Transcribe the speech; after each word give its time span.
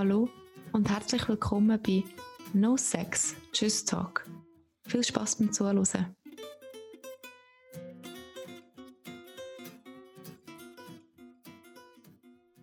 Hallo 0.00 0.30
und 0.72 0.88
herzlich 0.88 1.28
willkommen 1.28 1.78
bei 1.82 2.02
No 2.54 2.78
Sex, 2.78 3.36
Tschüss 3.52 3.84
Talk. 3.84 4.26
Viel 4.86 5.04
Spaß 5.04 5.36
beim 5.36 5.52
Zuhören. 5.52 6.16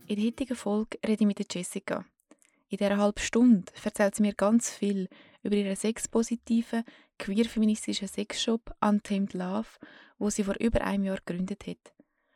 In 0.07 0.15
der 0.15 0.25
heutigen 0.25 0.55
Folge 0.55 0.97
rede 1.05 1.25
ich 1.25 1.27
mit 1.27 1.53
Jessica. 1.53 2.05
In 2.69 2.77
dieser 2.77 2.97
halben 2.97 3.19
Stunde 3.19 3.71
erzählt 3.83 4.15
sie 4.15 4.23
mir 4.23 4.33
ganz 4.33 4.71
viel 4.71 5.07
über 5.43 5.55
ihren 5.57 5.75
sexpositiven, 5.75 6.83
queer-feministischen 7.19 8.07
Sexshop 8.07 8.73
Untamed 8.81 9.35
Love, 9.35 9.69
wo 10.17 10.31
sie 10.31 10.43
vor 10.43 10.55
über 10.59 10.81
einem 10.81 11.03
Jahr 11.03 11.19
gegründet 11.23 11.67
hat. 11.67 11.93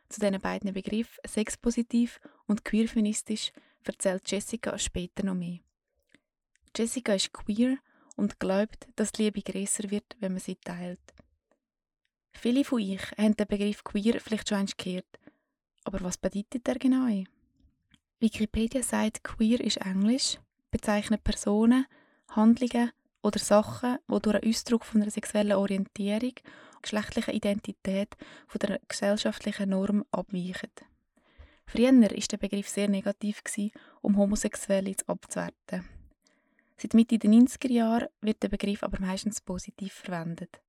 Zu 0.08 0.20
diesen 0.20 0.40
beiden 0.40 0.72
Begriffen 0.72 1.18
sexpositiv 1.26 2.20
und 2.46 2.64
queer-feministisch 2.64 3.50
erzählt 3.86 4.30
Jessica 4.30 4.78
später 4.78 5.24
noch 5.24 5.34
mehr. 5.34 5.58
Jessica 6.76 7.14
ist 7.14 7.32
queer 7.32 7.76
und 8.16 8.38
glaubt, 8.38 8.88
dass 8.96 9.12
die 9.12 9.24
Liebe 9.24 9.42
grösser 9.42 9.90
wird, 9.90 10.16
wenn 10.20 10.32
man 10.32 10.40
sie 10.40 10.56
teilt. 10.56 11.00
Viele 12.32 12.64
von 12.64 12.80
euch 12.80 13.12
haben 13.18 13.36
den 13.36 13.46
Begriff 13.46 13.84
queer 13.84 14.20
vielleicht 14.20 14.48
schon 14.48 14.58
einmal 14.58 14.74
gehört. 14.76 15.18
Aber 15.84 16.00
was 16.00 16.16
bedeutet 16.16 16.66
er 16.66 16.76
genau? 16.76 17.24
Wikipedia 18.20 18.82
sagt, 18.82 19.24
queer 19.24 19.60
ist 19.60 19.78
Englisch, 19.78 20.38
bezeichnet 20.70 21.24
Personen, 21.24 21.86
Handlungen 22.28 22.92
oder 23.22 23.38
Sachen, 23.38 23.98
die 24.08 24.20
durch 24.20 24.36
einen 24.36 24.48
Ausdruck 24.48 24.84
von 24.84 25.02
einer 25.02 25.10
sexuellen 25.10 25.52
Orientierung, 25.52 26.34
geschlechtlicher 26.80 27.34
Identität 27.34 28.16
von 28.46 28.58
der 28.60 28.80
gesellschaftlichen 28.88 29.70
Norm 29.70 30.04
abweichen. 30.10 30.70
Früher 31.66 31.92
war 31.92 32.08
der 32.08 32.36
Begriff 32.36 32.68
sehr 32.68 32.88
negativ, 32.88 33.42
um 34.00 34.16
Homosexuelle 34.16 34.94
abzuwerten. 35.06 35.88
Seit 36.76 36.94
Mitte 36.94 37.18
der 37.18 37.30
90er 37.30 37.70
Jahre 37.70 38.10
wird 38.20 38.42
der 38.42 38.48
Begriff 38.48 38.82
aber 38.82 39.00
meistens 39.00 39.40
positiv 39.40 39.92
verwendet. 39.92 40.60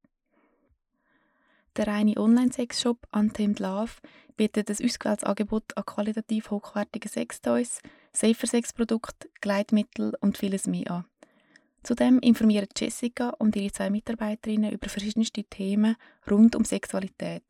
Der 1.75 1.87
reine 1.87 2.17
Online-Sexshop 2.17 3.07
Untamed 3.11 3.59
Love 3.59 3.93
bietet 4.37 4.69
ein 4.69 4.85
ausgewähltes 4.85 5.23
Angebot 5.23 5.75
an 5.75 5.85
qualitativ 5.85 6.51
hochwertigen 6.51 7.09
Sextoys, 7.09 7.79
safer 8.11 8.45
Sexprodukten, 8.45 9.31
Gleitmittel 9.41 10.13
und 10.21 10.37
vieles 10.37 10.67
mehr 10.67 10.91
an. 10.91 11.05
Zudem 11.81 12.19
informieren 12.19 12.69
Jessica 12.77 13.29
und 13.31 13.55
ihre 13.55 13.71
zwei 13.71 13.89
Mitarbeiterinnen 13.89 14.71
über 14.71 14.87
verschiedenste 14.87 15.43
Themen 15.43 15.95
rund 16.29 16.55
um 16.55 16.63
Sexualität. 16.63 17.43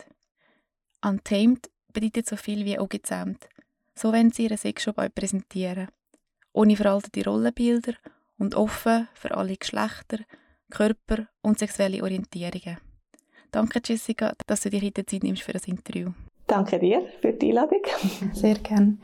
Untamed 1.04 1.70
bedeutet 1.94 2.28
so 2.28 2.36
viel 2.36 2.66
wie 2.66 2.78
ungezähmt. 2.78 3.48
So 3.96 4.12
wollen 4.12 4.32
sie 4.32 4.44
ihren 4.44 4.58
Sexshop 4.58 4.98
euch 4.98 5.14
präsentieren. 5.14 5.88
Ohne 6.52 6.76
veraltete 6.76 7.24
Rollenbilder 7.24 7.94
und 8.38 8.56
offen 8.56 9.08
für 9.14 9.36
alle 9.36 9.56
Geschlechter, 9.56 10.20
Körper 10.70 11.28
und 11.42 11.60
sexuelle 11.60 12.02
Orientierungen. 12.04 12.78
Danke, 13.52 13.82
Jessica, 13.86 14.34
dass 14.48 14.62
du 14.62 14.70
dir 14.70 14.82
heute 14.82 15.06
Zeit 15.06 15.24
nimmst 15.24 15.44
für 15.44 15.54
das 15.54 15.68
Interview. 15.68 16.12
Danke 16.48 16.80
dir 16.80 17.06
für 17.22 17.34
die 17.34 17.50
Einladung. 17.50 17.84
Sehr 18.34 18.56
gerne. 18.56 18.98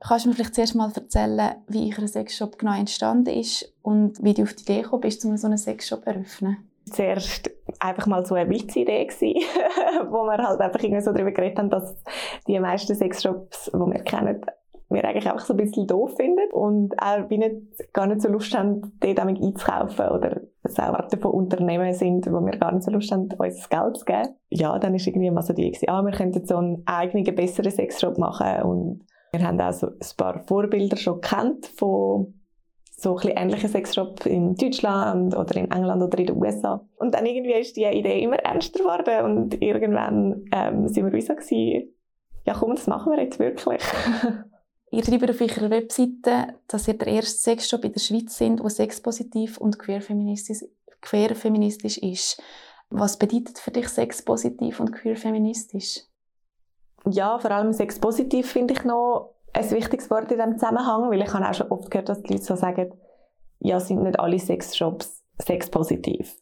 Kannst 0.00 0.24
du 0.24 0.30
mir 0.30 0.34
vielleicht 0.34 0.54
zuerst 0.54 0.74
mal 0.74 0.92
erzählen, 0.92 1.56
wie 1.68 1.94
euer 1.96 2.08
Sexshop 2.08 2.58
genau 2.58 2.76
entstanden 2.76 3.34
ist 3.34 3.72
und 3.82 4.22
wie 4.22 4.34
du 4.34 4.42
auf 4.42 4.54
die 4.54 4.62
Idee 4.62 4.82
gekommen 4.82 5.02
bist, 5.02 5.24
um 5.24 5.36
so 5.36 5.46
einen 5.46 5.58
Sexshop 5.58 6.04
zu 6.04 6.06
eröffnen? 6.06 6.56
Zuerst 6.90 7.50
einfach 7.80 8.06
mal 8.06 8.24
so 8.24 8.34
eine 8.34 8.50
Witzidee 8.50 9.08
wo 10.10 10.24
wir 10.24 10.38
halt 10.38 10.60
einfach 10.60 10.82
irgendwie 10.82 11.02
so 11.02 11.12
darüber 11.12 11.32
geredet 11.32 11.58
haben, 11.58 11.70
dass 11.70 11.96
die 12.46 12.58
meisten 12.58 12.94
Sexshops, 12.94 13.70
die 13.72 13.78
wir 13.78 14.02
kennen, 14.02 14.44
wir 14.92 15.04
eigentlich 15.04 15.26
einfach 15.26 15.44
so 15.44 15.54
ein 15.54 15.58
bisschen 15.58 15.86
doof 15.86 16.16
finden 16.16 16.50
und 16.52 16.94
auch 17.00 17.28
wie 17.30 17.38
nicht, 17.38 17.56
gar 17.92 18.06
nicht 18.06 18.20
so 18.20 18.28
Lust 18.28 18.56
haben, 18.56 18.92
dort 19.00 19.20
einzukaufen 19.20 20.08
oder 20.08 20.40
es 20.62 20.78
auch 20.78 20.94
Arten 20.94 21.20
von 21.20 21.32
Unternehmen 21.32 21.92
sind, 21.94 22.26
wo 22.30 22.40
wir 22.40 22.58
gar 22.58 22.72
nicht 22.72 22.84
so 22.84 22.90
Lust 22.90 23.10
haben, 23.10 23.28
uns 23.38 23.68
Geld 23.68 23.96
zu 23.96 24.04
geben. 24.04 24.36
Ja, 24.50 24.78
dann 24.78 24.94
ist 24.94 25.06
irgendwie 25.06 25.30
mal 25.30 25.42
so 25.42 25.52
die 25.52 25.68
Idee, 25.68 25.88
ah, 25.88 26.02
wir 26.02 26.12
könnten 26.12 26.44
so 26.46 26.56
einen 26.56 26.82
eigenen, 26.86 27.34
besseren 27.34 27.70
Sexshop 27.70 28.18
machen 28.18 28.62
und 28.62 29.06
wir 29.32 29.46
haben 29.46 29.60
auch 29.60 29.72
so 29.72 29.88
ein 29.88 30.16
paar 30.16 30.40
Vorbilder 30.40 30.96
schon 30.96 31.20
kennt 31.20 31.66
von 31.66 32.34
so 33.02 33.16
ein 33.16 33.28
ähnlichen 33.30 33.68
Sexshop 33.68 34.24
in 34.26 34.54
Deutschland 34.54 35.36
oder 35.36 35.56
in 35.56 35.70
England 35.70 36.02
oder 36.02 36.18
in 36.18 36.26
den 36.26 36.36
USA. 36.36 36.86
Und 36.98 37.14
dann 37.14 37.26
irgendwie 37.26 37.54
ist 37.54 37.76
die 37.76 37.84
Idee 37.84 38.22
immer 38.22 38.36
ernster 38.36 38.78
geworden 38.78 39.24
und 39.24 39.60
irgendwann 39.60 40.44
ähm, 40.52 40.86
sind 40.86 41.06
wir 41.06 41.12
wie 41.12 41.20
so 41.20 41.34
gewesen, 41.34 41.92
ja 42.46 42.54
komm, 42.54 42.76
das 42.76 42.86
machen 42.86 43.12
wir 43.12 43.22
jetzt 43.22 43.38
wirklich. 43.38 43.82
Ihr 44.92 45.02
schreibt 45.04 45.30
auf 45.30 45.40
eurer 45.40 45.70
Webseite, 45.70 46.54
dass 46.68 46.86
ihr 46.86 46.94
der 46.94 47.08
erste 47.08 47.38
Sexshop 47.38 47.82
in 47.84 47.94
der 47.94 48.00
Schweiz 48.00 48.36
sind, 48.36 48.60
der 48.60 48.68
sexpositiv 48.68 49.56
und 49.56 49.78
queerfeministisch, 49.78 50.68
queerfeministisch 51.00 51.96
ist. 51.96 52.42
Was 52.90 53.18
bedeutet 53.18 53.58
für 53.58 53.70
dich 53.70 53.88
sexpositiv 53.88 54.80
und 54.80 54.92
queerfeministisch? 54.92 56.02
Ja, 57.06 57.38
vor 57.38 57.50
allem 57.52 57.72
sexpositiv 57.72 58.52
finde 58.52 58.74
ich 58.74 58.84
noch 58.84 59.34
ein 59.52 59.70
wichtiges 59.70 60.10
Wort 60.10 60.30
in 60.30 60.38
diesem 60.38 60.58
Zusammenhang, 60.58 61.10
weil 61.10 61.22
ich 61.22 61.32
habe 61.32 61.48
auch 61.48 61.54
schon 61.54 61.68
oft 61.68 61.90
gehört, 61.90 62.08
dass 62.08 62.22
die 62.22 62.32
Leute 62.32 62.44
so 62.44 62.56
sagen, 62.56 62.92
ja, 63.60 63.78
sind 63.80 64.02
nicht 64.02 64.18
alle 64.18 64.38
Sexshops 64.38 65.22
sexpositiv. 65.38 66.36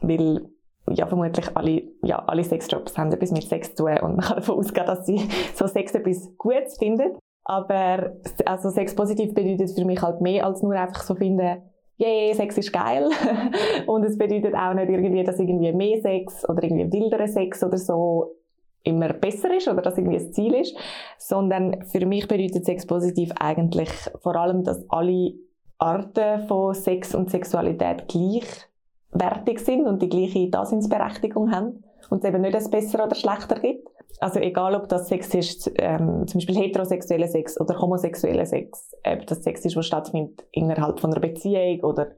Weil 0.00 0.48
ja, 0.90 1.06
vermutlich 1.06 1.56
alle, 1.56 1.82
ja, 2.02 2.18
alle 2.26 2.44
Sexshops 2.44 2.96
haben 2.96 3.12
etwas 3.12 3.30
mit 3.30 3.44
Sex 3.44 3.74
zu 3.74 3.84
tun 3.84 3.98
und 4.00 4.16
man 4.16 4.24
kann 4.24 4.36
davon 4.36 4.56
ausgehen, 4.58 4.86
dass 4.86 5.06
sie 5.06 5.28
so 5.54 5.66
Sex 5.66 5.94
etwas 5.94 6.36
Gutes 6.36 6.78
finden. 6.78 7.16
Aber 7.44 8.12
also 8.44 8.68
sexpositiv 8.68 9.34
bedeutet 9.34 9.70
für 9.74 9.84
mich 9.84 10.02
halt 10.02 10.20
mehr 10.20 10.44
als 10.44 10.62
nur 10.62 10.74
einfach 10.74 11.02
so 11.02 11.14
finden, 11.14 11.62
yeah, 11.98 12.34
Sex 12.34 12.58
ist 12.58 12.72
geil. 12.72 13.08
und 13.86 14.04
es 14.04 14.18
bedeutet 14.18 14.54
auch 14.54 14.74
nicht 14.74 14.90
irgendwie, 14.90 15.24
dass 15.24 15.38
irgendwie 15.38 15.72
mehr 15.72 16.00
Sex 16.00 16.48
oder 16.48 16.62
irgendwie 16.62 16.92
wilderer 16.92 17.28
Sex 17.28 17.62
oder 17.64 17.78
so 17.78 18.34
immer 18.82 19.12
besser 19.12 19.54
ist 19.56 19.68
oder 19.68 19.82
dass 19.82 19.98
irgendwie 19.98 20.18
ein 20.18 20.32
Ziel 20.32 20.54
ist, 20.54 20.76
sondern 21.18 21.84
für 21.86 22.04
mich 22.06 22.28
bedeutet 22.28 22.64
Sex 22.64 22.86
positiv 22.86 23.32
eigentlich 23.38 23.90
vor 24.20 24.36
allem, 24.36 24.64
dass 24.64 24.88
alle 24.88 25.34
Arten 25.78 26.46
von 26.46 26.74
Sex 26.74 27.14
und 27.14 27.30
Sexualität 27.30 28.08
gleichwertig 28.08 29.60
sind 29.60 29.86
und 29.86 30.02
die 30.02 30.08
gleiche 30.08 30.50
Daseinsberechtigung 30.50 31.52
haben 31.52 31.84
und 32.10 32.24
es 32.24 32.28
eben 32.28 32.42
nicht 32.42 32.56
ein 32.56 32.70
besser 32.70 33.04
oder 33.04 33.14
schlechter 33.14 33.60
gibt. 33.60 33.88
Also 34.20 34.40
egal, 34.40 34.74
ob 34.74 34.88
das 34.88 35.08
Sex 35.08 35.32
ist, 35.34 35.70
ähm, 35.76 36.26
zum 36.26 36.38
Beispiel 36.38 36.56
heterosexueller 36.56 37.28
Sex 37.28 37.60
oder 37.60 37.80
homosexueller 37.80 38.46
Sex, 38.46 38.92
ob 39.04 39.26
das 39.26 39.44
Sex 39.44 39.64
ist, 39.64 39.76
was 39.76 39.86
stattfindet 39.86 40.44
innerhalb 40.50 40.98
von 40.98 41.12
einer 41.12 41.20
Beziehung 41.20 41.80
oder 41.84 42.08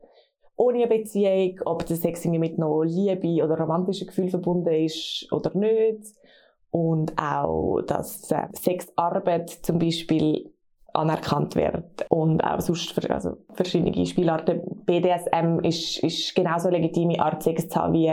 ohne 0.57 0.85
eine 0.85 0.89
Beziehung, 0.89 1.59
ob 1.65 1.85
der 1.87 1.97
Sex 1.97 2.25
irgendwie 2.25 2.39
mit 2.39 2.59
noch 2.59 2.83
Liebe 2.83 3.45
oder 3.45 3.59
romantischen 3.59 4.07
Gefühlen 4.07 4.31
verbunden 4.31 4.73
ist 4.73 5.27
oder 5.33 5.57
nicht. 5.57 6.15
Und 6.71 7.13
auch, 7.21 7.81
dass 7.83 8.31
äh, 8.31 8.47
Sexarbeit 8.53 9.51
zum 9.51 9.79
Beispiel 9.79 10.53
anerkannt 10.93 11.57
wird 11.57 12.07
und 12.09 12.43
auch 12.43 12.61
sonst 12.61 12.93
für, 12.93 13.09
also 13.11 13.37
verschiedene 13.55 14.07
Spielarten. 14.07 14.63
BDSM 14.87 15.61
ist, 15.63 16.03
ist 16.03 16.35
genauso 16.35 16.69
eine 16.69 16.79
legitime 16.79 17.21
Art 17.21 17.43
Sex 17.43 17.69
zu 17.69 17.81
haben 17.81 17.95
wie 17.95 18.09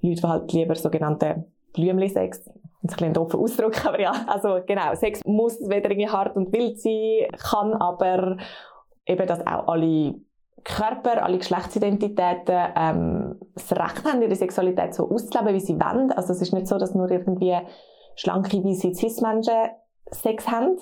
Leute, 0.00 0.20
die 0.20 0.26
halt 0.26 0.52
lieber 0.52 0.74
sogenannte 0.74 1.44
Blümli-Sex 1.74 2.48
ein 2.48 2.88
bisschen 2.88 3.14
doofer 3.14 3.38
Ausdruck, 3.38 3.84
aber 3.86 4.00
ja, 4.00 4.12
also 4.26 4.60
genau, 4.66 4.94
Sex 4.94 5.20
muss 5.24 5.60
weder 5.68 5.90
irgendwie 5.90 6.08
hart 6.08 6.34
und 6.36 6.52
wild 6.52 6.80
sein, 6.80 7.28
kann 7.38 7.74
aber 7.74 8.36
eben, 9.06 9.26
dass 9.26 9.46
auch 9.46 9.68
alle 9.68 10.14
Körper, 10.64 11.24
alle 11.24 11.38
Geschlechtsidentitäten 11.38 12.56
ähm, 12.76 13.36
das 13.54 13.72
Recht 13.72 14.04
haben, 14.04 14.22
ihre 14.22 14.34
Sexualität 14.34 14.94
so 14.94 15.10
auszuleben, 15.10 15.54
wie 15.54 15.60
sie 15.60 15.74
wollen. 15.74 16.12
Also 16.12 16.32
es 16.32 16.40
ist 16.40 16.52
nicht 16.52 16.68
so, 16.68 16.78
dass 16.78 16.94
nur 16.94 17.10
irgendwie 17.10 17.56
schlanke, 18.16 18.62
weiße 18.62 18.94
Cis-Menschen 18.94 19.70
Sex 20.10 20.48
haben. 20.48 20.78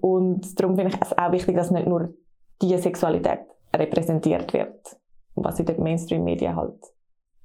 Und 0.00 0.58
darum 0.60 0.76
finde 0.76 0.94
ich 0.94 1.00
es 1.00 1.16
auch 1.16 1.32
wichtig, 1.32 1.56
dass 1.56 1.70
nicht 1.70 1.86
nur 1.86 2.14
diese 2.60 2.78
Sexualität 2.78 3.40
repräsentiert 3.74 4.52
wird, 4.52 4.96
was 5.34 5.58
in 5.60 5.66
den 5.66 5.82
Mainstream-Medien 5.82 6.56
halt 6.56 6.80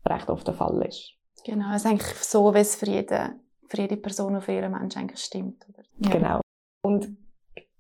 recht 0.05 0.29
oft 0.29 0.47
der 0.47 0.53
Fall 0.53 0.81
ist. 0.83 1.13
Genau, 1.45 1.71
es 1.71 1.83
ist 1.83 1.87
eigentlich 1.87 2.15
so, 2.15 2.53
wie 2.53 2.59
es 2.59 2.75
für 2.75 2.85
jeden 2.85 3.41
für 3.71 3.77
jede 3.77 3.97
Person 3.97 4.35
und 4.35 4.41
für 4.41 4.51
jeden 4.51 4.71
Menschen 4.71 5.01
eigentlich 5.01 5.21
stimmt. 5.21 5.65
Oder? 5.69 5.83
Ja. 5.99 6.11
Genau. 6.11 6.41
Und 6.83 7.17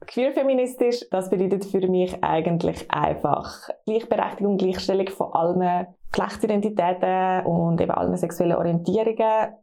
queer-feministisch, 0.07 1.09
das 1.11 1.29
bedeutet 1.29 1.65
für 1.65 1.85
mich 1.87 2.23
eigentlich 2.23 2.89
einfach 2.89 3.69
Gleichberechtigung, 3.85 4.57
Gleichstellung 4.57 5.07
von 5.09 5.33
allen 5.33 5.87
Geschlechtsidentitäten 6.11 7.45
und 7.45 7.79
eben 7.81 7.91
allen 7.91 8.15
sexuellen 8.17 8.55
Orientierungen 8.55 9.53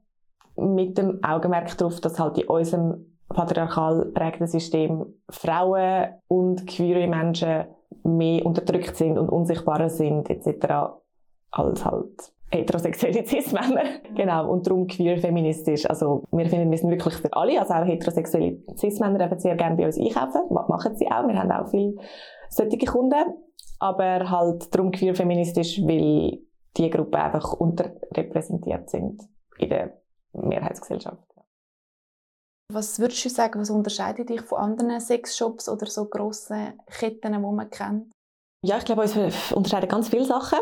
mit 0.59 0.99
dem 0.99 1.23
Augenmerk 1.23 1.77
darauf, 1.77 2.01
dass 2.01 2.19
halt 2.19 2.39
in 2.39 2.49
unserem 2.49 3.19
patriarchal 3.29 4.07
prägten 4.07 4.47
System 4.47 5.07
Frauen 5.29 6.15
und 6.29 6.67
queere 6.67 7.07
Menschen 7.07 7.67
mehr 8.05 8.45
unterdrückt 8.45 8.97
sind 8.97 9.19
und 9.19 9.29
unsichtbarer 9.29 9.91
sind 9.91 10.31
etc. 10.31 10.67
als 11.51 11.85
halt 11.85 12.33
heterosexuelle 12.51 13.27
Cis-Männer. 13.27 13.83
Genau, 14.15 14.51
und 14.51 14.67
darum 14.67 14.87
queer-feministisch. 14.87 15.89
Also, 15.89 16.25
wir 16.31 16.47
finden, 16.47 16.71
wir 16.71 16.79
sind 16.79 16.91
wirklich 16.91 17.15
für 17.15 17.33
alle, 17.35 17.61
also 17.61 17.75
auch 17.75 17.85
heterosexuelle 17.85 18.59
Cis-Männer 18.77 19.19
dürfen 19.19 19.39
sehr 19.39 19.57
gerne 19.57 19.77
bei 19.77 19.85
uns 19.85 19.99
einkaufen, 19.99 20.43
machen 20.51 20.97
sie 20.97 21.07
auch. 21.07 21.29
Wir 21.29 21.39
haben 21.39 21.53
auch 21.53 21.69
viele 21.69 21.97
solche 22.49 22.79
Kunden. 22.79 23.35
Aber 23.81 24.29
halt 24.29 24.75
darum 24.75 24.91
queer 24.91 25.15
feministisch, 25.15 25.81
weil 25.83 26.39
diese 26.77 26.91
Gruppen 26.91 27.15
einfach 27.15 27.53
unterrepräsentiert 27.53 28.91
sind 28.91 29.23
in 29.59 29.69
der 29.69 29.99
Mehrheitsgesellschaft. 30.47 31.23
Was 32.71 32.99
würdest 32.99 33.25
du 33.25 33.31
sagen, 33.31 33.61
was 33.61 33.71
unterscheidet 33.71 34.29
dich 34.29 34.43
von 34.43 34.59
anderen 34.59 35.01
Sexshops 35.01 35.69
oder 35.69 35.87
so 35.87 36.05
grossen 36.05 36.79
Ketten, 36.87 37.33
die 37.33 37.39
man 37.39 37.71
kennt? 37.71 38.13
Ja, 38.63 38.77
ich 38.79 38.85
glaube, 38.85 39.03
uns 39.03 39.17
unterscheiden 39.53 39.89
ganz 39.89 40.09
viele 40.09 40.25
Sachen. 40.25 40.59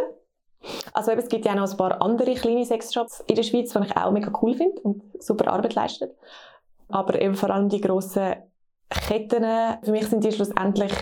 Also 0.92 1.10
eben, 1.10 1.20
es 1.20 1.28
gibt 1.28 1.44
ja 1.44 1.52
auch 1.52 1.56
noch 1.56 1.70
ein 1.70 1.76
paar 1.76 2.00
andere 2.00 2.34
kleine 2.34 2.64
Sexshops 2.64 3.24
in 3.26 3.34
der 3.34 3.42
Schweiz, 3.42 3.72
die 3.72 3.78
ich 3.80 3.96
auch 3.96 4.10
mega 4.12 4.30
cool 4.42 4.54
finde 4.54 4.80
und 4.82 5.02
super 5.22 5.52
Arbeit 5.52 5.74
leisten. 5.74 6.10
Aber 6.88 7.20
eben 7.20 7.34
vor 7.34 7.50
allem 7.50 7.68
die 7.68 7.80
grossen 7.80 8.36
Ketten, 8.88 9.44
für 9.82 9.90
mich 9.90 10.06
sind 10.06 10.22
die 10.22 10.32
schlussendlich 10.32 10.92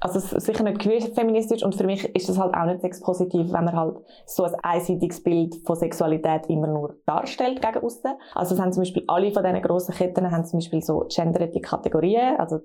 also 0.00 0.20
sicher 0.20 0.62
nicht 0.62 0.78
queer 0.78 1.00
feministisch 1.00 1.62
und 1.62 1.74
für 1.74 1.84
mich 1.84 2.04
ist 2.14 2.28
das 2.28 2.38
halt 2.38 2.54
auch 2.54 2.66
nicht 2.66 2.80
sexpositiv, 2.80 3.52
wenn 3.52 3.64
man 3.64 3.76
halt 3.76 3.96
so 4.26 4.44
ein 4.44 4.54
einseitiges 4.62 5.22
Bild 5.22 5.54
von 5.64 5.76
Sexualität 5.76 6.46
immer 6.48 6.66
nur 6.66 6.96
darstellt 7.06 7.62
gegen 7.62 7.84
außen. 7.84 8.12
Also 8.34 8.54
es 8.54 8.60
haben 8.60 8.72
zum 8.72 8.82
Beispiel 8.82 9.04
alle 9.08 9.32
von 9.32 9.42
diesen 9.42 9.62
grossen 9.62 9.94
Ketten 9.94 10.30
haben 10.30 10.44
zum 10.44 10.58
Beispiel 10.58 10.82
so 10.82 11.06
genderte 11.08 11.60
Kategorien, 11.60 12.36
also 12.38 12.60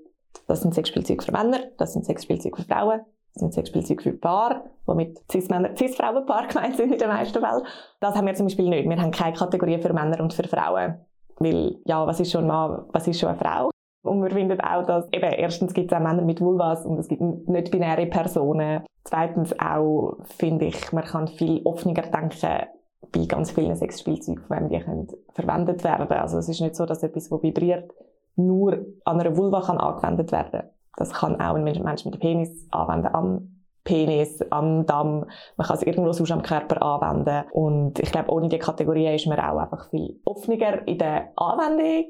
das 0.48 0.62
sind 0.62 0.74
Sexspielzeuge 0.74 1.24
für 1.24 1.31
Männer, 1.31 1.60
das 1.78 1.94
sind 1.94 2.06
Sexspielzeuge 2.06 2.62
für 2.62 2.68
Frauen, 2.68 3.01
das 3.33 3.42
sind 3.42 3.54
Sexspielzeuge 3.54 4.04
für 4.04 4.13
Paar, 4.13 4.63
womit 4.86 5.19
Cis-Männer, 5.31 5.75
Cis-Frauen-Paar 5.75 6.48
gemeint 6.48 6.75
sind 6.75 6.92
in 6.92 6.98
den 6.98 7.07
meisten 7.07 7.39
Fällen. 7.39 7.63
Das 8.00 8.16
haben 8.16 8.28
wir 8.28 8.33
zum 8.33 8.48
Beispiel 8.48 8.69
nicht. 8.69 8.89
Wir 8.89 9.01
haben 9.01 9.12
keine 9.12 9.36
Kategorien 9.36 9.81
für 9.81 9.94
Männer 9.94 10.19
und 10.19 10.33
für 10.33 10.48
Frauen. 10.48 11.06
Weil, 11.39 11.78
ja, 11.86 12.06
was 12.06 12.19
ist 12.19 12.31
schon 12.31 12.44
ein 12.44 12.48
Mann, 12.48 12.86
was 12.92 13.07
ist 13.07 13.19
schon 13.19 13.30
eine 13.30 13.38
Frau? 13.38 13.70
Und 14.03 14.24
wir 14.24 14.31
finden 14.31 14.59
auch, 14.62 14.86
dass 14.86 15.07
eben 15.12 15.31
erstens 15.31 15.74
gibt 15.74 15.92
es 15.92 15.98
auch 15.98 16.01
Männer 16.01 16.24
mit 16.24 16.42
Vulvas 16.42 16.86
und 16.86 16.98
es 16.98 17.07
gibt 17.07 17.21
nicht 17.21 17.71
binäre 17.71 18.07
Personen. 18.07 18.83
Zweitens 19.03 19.57
auch 19.59 20.18
finde 20.38 20.65
ich, 20.65 20.92
man 20.92 21.03
kann 21.03 21.27
viel 21.27 21.62
offener 21.65 22.01
denken 22.01 22.68
bei 23.12 23.25
ganz 23.25 23.51
vielen 23.51 23.75
Sexspielzeugen, 23.75 24.44
wenn 24.50 24.69
die 24.69 24.80
können 24.80 25.07
verwendet 25.33 25.83
werden. 25.83 26.09
Also 26.12 26.38
es 26.38 26.50
ist 26.50 26.62
nicht 26.62 26.75
so, 26.75 26.86
dass 26.86 27.03
etwas, 27.03 27.30
das 27.30 27.44
vibriert, 27.44 27.92
nur 28.36 28.86
an 29.06 29.19
einer 29.19 29.36
Vulva 29.38 29.62
kann 29.62 29.77
angewendet 29.77 30.31
werden. 30.31 30.69
Das 30.97 31.12
kann 31.13 31.39
auch 31.39 31.56
ein 31.56 31.63
Mensch 31.63 32.06
mit 32.06 32.19
Penis 32.19 32.68
anwenden 32.71 33.13
am 33.13 33.62
Penis, 33.83 34.42
am 34.51 34.86
Damm. 34.86 35.25
Man 35.57 35.68
kann 35.68 35.77
es 35.77 35.83
irgendwo 35.83 36.12
sonst 36.12 36.31
am 36.31 36.44
Körper 36.44 36.81
anwenden. 36.81 37.50
Und 37.51 38.00
ich 38.00 38.12
glaube, 38.12 38.31
ohne 38.31 38.50
die 38.50 38.59
Kategorien 38.59 39.15
ist 39.15 39.27
man 39.27 39.39
auch 39.39 39.57
einfach 39.57 39.89
viel 39.89 40.19
offener 40.25 40.88
in 40.88 40.97
der 40.97 41.31
Anwendung 41.36 42.06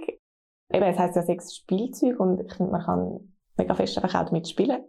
eben, 0.73 0.85
es 0.85 0.99
heisst 0.99 1.15
ja 1.15 1.21
sechs 1.21 1.55
Spielzeug 1.55 2.19
und 2.19 2.41
ich 2.41 2.53
finde, 2.53 2.71
man 2.71 2.81
kann 2.81 3.19
mega 3.57 3.73
fest 3.73 3.97
einfach 3.97 4.21
auch 4.21 4.25
damit 4.25 4.47
spielen. 4.47 4.83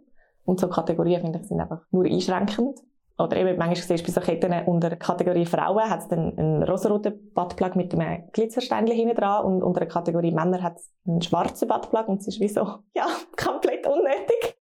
Und 0.45 0.59
so 0.59 0.67
Kategorien, 0.67 1.21
finde 1.21 1.39
ich, 1.39 1.47
sind 1.47 1.61
einfach 1.61 1.81
nur 1.91 2.05
einschränkend. 2.05 2.79
Oder 3.17 3.37
eben, 3.37 3.57
manchmal 3.57 3.75
siehst 3.75 4.07
du 4.07 4.11
bei 4.11 4.19
so 4.19 4.21
Ketten 4.21 4.67
unter 4.67 4.95
Kategorie 4.95 5.45
Frauen 5.45 5.89
hat 5.89 5.99
es 5.99 6.07
dann 6.07 6.37
einen 6.37 6.63
rosaroten 6.63 7.31
Buttplug 7.33 7.75
mit 7.75 7.93
einem 7.93 8.23
Glitzersteinchen 8.31 8.95
hinten 8.95 9.15
dran 9.15 9.45
und 9.45 9.63
unter 9.63 9.81
der 9.81 9.89
Kategorie 9.89 10.31
Männer 10.31 10.63
hat 10.63 10.77
es 10.77 10.91
einen 11.05 11.21
schwarzen 11.21 11.67
Buttplug 11.67 12.07
und 12.07 12.21
es 12.21 12.27
ist 12.27 12.39
wie 12.39 12.47
so, 12.47 12.61
ja, 12.95 13.05
komplett 13.37 13.85
unnötig 13.85 14.57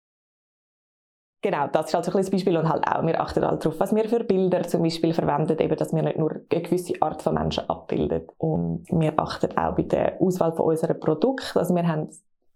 genau, 1.42 1.68
das 1.72 1.88
ist 1.88 1.94
halt 1.94 2.06
so 2.06 2.12
ein 2.12 2.18
bisschen 2.18 2.32
Beispiel 2.32 2.58
und 2.58 2.70
halt 2.70 2.88
auch, 2.88 3.06
wir 3.06 3.20
achten 3.20 3.46
halt 3.46 3.64
darauf, 3.66 3.80
was 3.80 3.96
wir 3.96 4.08
für 4.08 4.24
Bilder 4.24 4.64
zum 4.64 4.84
Beispiel 4.84 5.14
verwenden, 5.14 5.58
eben, 5.60 5.76
dass 5.76 5.94
wir 5.94 6.04
nicht 6.04 6.18
nur 6.18 6.32
eine 6.32 6.62
gewisse 6.62 6.94
Art 7.02 7.22
von 7.22 7.36
Menschen 7.36 7.70
abbilden. 7.70 8.28
Und 8.38 8.86
wir 8.92 9.14
achten 9.18 9.58
auch 9.58 9.76
bei 9.76 9.84
der 9.84 10.22
Auswahl 10.22 10.52
von 10.54 10.66
unseren 10.66 11.00
Produkten, 11.00 11.60
also 11.60 11.76
wir 11.76 11.88
haben 11.88 12.10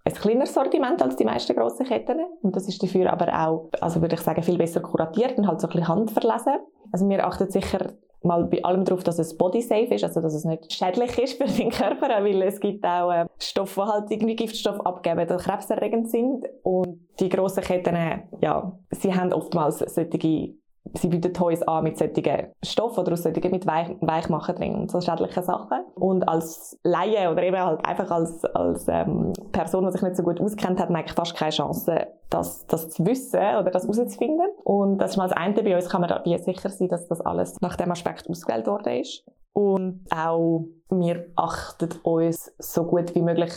ein 0.05 0.13
kleineres 0.13 0.53
Sortiment 0.53 1.01
als 1.01 1.15
die 1.15 1.23
meisten 1.23 1.55
grossen 1.55 1.85
Ketten 1.85 2.19
und 2.41 2.55
das 2.55 2.67
ist 2.67 2.83
dafür 2.83 3.11
aber 3.11 3.27
auch, 3.47 3.69
also 3.79 4.01
würde 4.01 4.15
ich 4.15 4.21
sagen, 4.21 4.43
viel 4.43 4.57
besser 4.57 4.81
kuratiert 4.81 5.37
und 5.37 5.47
halt 5.47 5.61
so 5.61 5.67
ein 5.67 5.71
bisschen 5.73 5.87
handverlesen. 5.87 6.59
Also 6.91 7.07
wir 7.07 7.25
achten 7.25 7.49
sicher 7.49 7.93
mal 8.23 8.45
bei 8.45 8.63
allem 8.63 8.85
darauf, 8.85 9.03
dass 9.03 9.19
es 9.19 9.37
body 9.37 9.61
safe 9.61 9.93
ist, 9.93 10.03
also 10.03 10.21
dass 10.21 10.33
es 10.33 10.45
nicht 10.45 10.71
schädlich 10.71 11.17
ist 11.17 11.41
für 11.41 11.47
den 11.47 11.69
Körper, 11.69 12.07
weil 12.23 12.41
es 12.41 12.59
gibt 12.59 12.85
auch 12.85 13.11
äh, 13.11 13.25
Stoffe, 13.39 13.81
die 13.81 13.91
halt 13.91 14.11
irgendwie 14.11 14.35
Giftstoffe 14.35 14.79
abgeben, 14.81 15.27
die 15.27 15.37
krebserregend 15.37 16.09
sind. 16.09 16.45
Und 16.63 17.07
die 17.19 17.29
grossen 17.29 17.63
Ketten, 17.63 17.95
ja, 18.41 18.77
sie 18.91 19.13
haben 19.13 19.33
oftmals 19.33 19.79
solche 19.79 20.55
sie 20.93 21.07
bieten 21.07 21.33
Toys 21.33 21.61
an 21.63 21.83
mit 21.83 21.97
solchen 21.97 22.47
Stoffen 22.63 22.99
oder 22.99 23.13
aus 23.13 23.23
solchen 23.23 23.51
mit 23.51 23.65
Weich 23.65 23.95
Weichmachen 24.01 24.55
drin 24.55 24.75
und 24.75 24.91
so 24.91 25.01
schädlichen 25.01 25.43
Sachen. 25.43 25.79
Und 25.95 26.27
als 26.27 26.77
Laie 26.83 27.31
oder 27.31 27.43
eben 27.43 27.57
halt 27.57 27.85
einfach 27.85 28.11
als, 28.11 28.43
als 28.45 28.87
ähm, 28.87 29.33
Person, 29.51 29.85
die 29.85 29.91
sich 29.91 30.01
nicht 30.01 30.17
so 30.17 30.23
gut 30.23 30.41
auskennt, 30.41 30.79
hat 30.79 30.89
man 30.89 31.01
eigentlich 31.01 31.15
fast 31.15 31.35
keine 31.35 31.51
Chance, 31.51 32.07
das, 32.29 32.65
das 32.67 32.89
zu 32.89 33.05
wissen 33.05 33.39
oder 33.39 33.71
das 33.71 33.83
herauszufinden. 33.83 34.47
Und 34.63 34.97
das 34.97 35.11
ist 35.11 35.17
mal 35.17 35.27
das 35.27 35.37
eine. 35.37 35.63
Bei 35.63 35.75
uns 35.75 35.89
kann 35.89 36.01
man 36.01 36.09
dabei 36.09 36.37
sicher 36.37 36.69
sein, 36.69 36.89
dass 36.89 37.07
das 37.07 37.21
alles 37.21 37.59
nach 37.61 37.75
dem 37.75 37.91
Aspekt 37.91 38.29
ausgewählt 38.29 38.67
worden 38.67 38.99
ist. 38.99 39.23
Und 39.53 40.05
auch 40.13 40.65
wir 40.89 41.27
achten 41.35 41.89
uns 42.03 42.51
so 42.57 42.85
gut 42.85 43.13
wie 43.15 43.21
möglich 43.21 43.53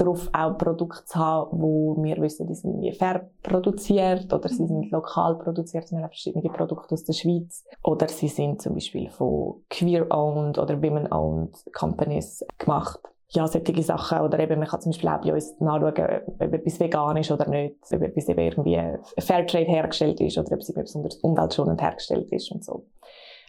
darauf 0.00 0.30
auch 0.32 0.56
Produkte 0.56 1.04
zu 1.04 1.18
haben, 1.18 1.60
wo 1.60 1.96
wir 2.02 2.16
wissen, 2.18 2.46
die 2.46 2.54
sind 2.54 2.96
fair 2.96 3.30
produziert 3.42 4.32
oder 4.32 4.48
sie 4.48 4.66
sind 4.66 4.90
lokal 4.90 5.36
produziert. 5.36 5.90
Wir 5.90 5.98
haben 5.98 6.08
verschiedene 6.08 6.48
Produkte 6.50 6.94
aus 6.94 7.04
der 7.04 7.12
Schweiz 7.12 7.64
oder 7.82 8.08
sie 8.08 8.28
sind 8.28 8.62
zum 8.62 8.74
Beispiel 8.74 9.10
von 9.10 9.62
queer-owned 9.68 10.58
oder 10.58 10.82
women-owned 10.82 11.56
Companies 11.72 12.44
gemacht. 12.58 13.00
Ja, 13.32 13.46
solche 13.46 13.82
Sachen. 13.82 14.20
Oder 14.22 14.40
eben, 14.40 14.58
man 14.58 14.66
kann 14.66 14.80
zum 14.80 14.90
Beispiel 14.90 15.08
auch 15.08 15.20
bei 15.20 15.32
uns 15.32 15.60
nachschauen, 15.60 16.20
ob 16.26 16.52
etwas 16.52 16.80
vegan 16.80 17.16
ist 17.16 17.30
oder 17.30 17.48
nicht, 17.48 17.76
ob 17.92 18.02
etwas 18.02 18.28
eben 18.28 18.40
irgendwie 18.40 18.82
Fairtrade 19.18 19.66
hergestellt 19.66 20.20
ist 20.20 20.36
oder 20.36 20.52
ob 20.52 20.60
es 20.60 20.74
besonders 20.74 21.16
umweltschonend 21.18 21.80
hergestellt 21.80 22.32
ist 22.32 22.50
und 22.50 22.64
so. 22.64 22.86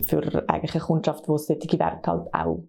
Für 0.03 0.21
eigentlich 0.47 0.75
eine 0.75 0.83
Kundschaft, 0.83 1.27
wo 1.27 1.37
solche 1.37 1.79
Werte 1.79 2.11
halt 2.11 2.31
auch 2.33 2.63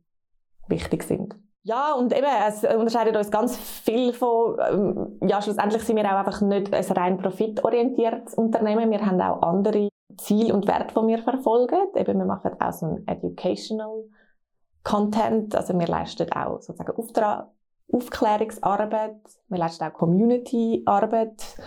wichtig 0.68 1.02
sind. 1.02 1.34
Ja, 1.64 1.92
und 1.94 2.12
eben, 2.12 2.26
es 2.48 2.64
unterscheidet 2.64 3.16
uns 3.16 3.30
ganz 3.30 3.56
viel 3.56 4.12
von, 4.12 4.56
ähm, 4.68 5.18
ja, 5.28 5.40
schlussendlich 5.40 5.82
sind 5.82 5.96
wir 5.96 6.04
auch 6.06 6.18
einfach 6.18 6.40
nicht 6.40 6.74
ein 6.74 6.84
rein 6.84 7.18
profitorientiertes 7.18 8.34
Unternehmen. 8.34 8.90
Wir 8.90 9.06
haben 9.06 9.20
auch 9.20 9.42
andere 9.42 9.88
Ziele 10.16 10.54
und 10.54 10.66
Werte, 10.66 10.94
die 11.00 11.06
wir 11.06 11.18
verfolgen. 11.18 11.78
Eben, 11.94 12.18
wir 12.18 12.24
machen 12.24 12.60
auch 12.60 12.72
so 12.72 12.86
ein 12.86 13.06
Educational 13.06 14.04
Content. 14.82 15.54
Also 15.54 15.78
wir 15.78 15.86
leisten 15.86 16.32
auch 16.32 16.60
sozusagen 16.60 16.96
Auftrag, 16.96 17.48
Aufklärungsarbeit. 17.92 19.20
Wir 19.48 19.58
leisten 19.58 19.84
auch 19.84 19.92
Community-Arbeit. 19.92 21.58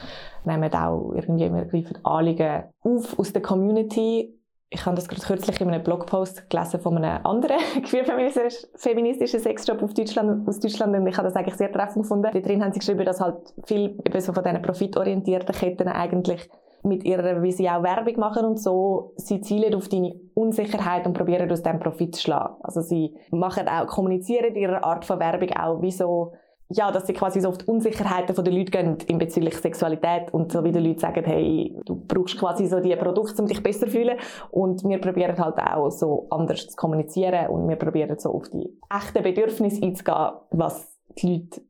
Wir 0.43 0.58
nehmen 0.58 0.74
auch 0.74 1.13
irgendwie, 1.13 1.53
wir 1.53 1.65
greifen 1.65 2.03
Anliegen 2.03 2.65
auf 2.81 3.17
aus 3.17 3.31
der 3.31 3.41
Community 3.41 4.38
ich 4.69 4.86
habe 4.86 4.95
das 4.95 5.07
gerade 5.07 5.22
kürzlich 5.22 5.62
in 5.62 5.69
einem 5.69 5.84
Blogpost 5.84 6.50
gelesen 6.50 6.79
von 6.79 6.98
einem 6.98 7.25
anderen 7.25 7.57
queer-feministischen 7.84 9.39
Sexjob 9.39 9.81
auf 9.81 9.93
Deutschland, 9.93 10.48
aus 10.48 10.60
Deutschland 10.60 10.95
und 10.95 11.07
ich 11.07 11.17
habe 11.17 11.27
das 11.27 11.36
eigentlich 11.36 11.55
sehr 11.55 11.72
treffend 11.72 12.03
gefunden. 12.03 12.29
Da 12.34 12.39
drin 12.39 12.63
haben 12.63 12.74
sie 12.74 12.79
geschrieben, 12.79 13.05
dass 13.05 13.22
halt 13.22 13.53
viel 13.65 13.95
so 14.19 14.34
von 14.34 14.43
diesen 14.43 14.62
profitorientierten 14.62 15.55
Ketten 15.55 15.88
eigentlich 15.88 16.50
mit 16.84 17.03
ihrer, 17.03 17.41
wie 17.41 17.51
sie 17.51 17.69
auch 17.69 17.84
Werbung 17.84 18.19
machen 18.19 18.45
und 18.45 18.60
so, 18.60 19.13
sie 19.17 19.41
zielen 19.41 19.74
auf 19.74 19.89
deine 19.89 20.13
Unsicherheit 20.36 21.05
und 21.07 21.13
probieren 21.13 21.51
aus 21.51 21.63
dem 21.63 21.79
Profit 21.79 22.15
zu 22.15 22.22
schlagen. 22.22 22.55
Also 22.62 22.81
sie 22.81 23.15
machen 23.31 23.67
auch, 23.67 23.88
kommunizieren 23.88 24.55
ihre 24.55 24.84
Art 24.84 25.03
von 25.03 25.19
Werbung 25.19 25.50
auch 25.57 25.81
wie 25.81 25.91
so 25.91 26.34
ja, 26.69 26.91
dass 26.91 27.05
sie 27.05 27.13
quasi 27.13 27.41
so 27.41 27.50
auf 27.50 27.60
die 27.60 27.65
Unsicherheiten 27.65 28.36
der 28.36 28.53
Leute 28.53 28.72
gehen 28.72 28.98
in 29.07 29.17
bezüglich 29.17 29.55
Sexualität 29.55 30.34
und 30.34 30.51
so 30.51 30.63
wie 30.63 30.72
die 30.72 30.79
Leute 30.79 31.00
sagen, 31.00 31.24
hey, 31.24 31.79
du 31.86 31.95
brauchst 32.07 32.39
quasi 32.39 32.65
so 32.65 32.79
die 32.79 32.95
Produkte, 32.95 33.41
um 33.41 33.48
dich 33.48 33.62
besser 33.62 33.86
zu 33.86 33.91
fühlen 33.91 34.17
und 34.50 34.84
wir 34.84 35.00
probieren 35.00 35.38
halt 35.38 35.57
auch 35.60 35.91
so 35.91 36.27
anders 36.31 36.67
zu 36.67 36.75
kommunizieren 36.75 37.50
und 37.50 37.69
wir 37.69 37.75
probieren 37.75 38.17
so 38.17 38.31
auf 38.31 38.50
die 38.50 38.67
echten 38.89 39.24
Bedürfnisse 39.24 39.84
einzugehen, 39.84 40.31
was 40.51 40.98
die 41.17 41.38
Leute 41.38 41.62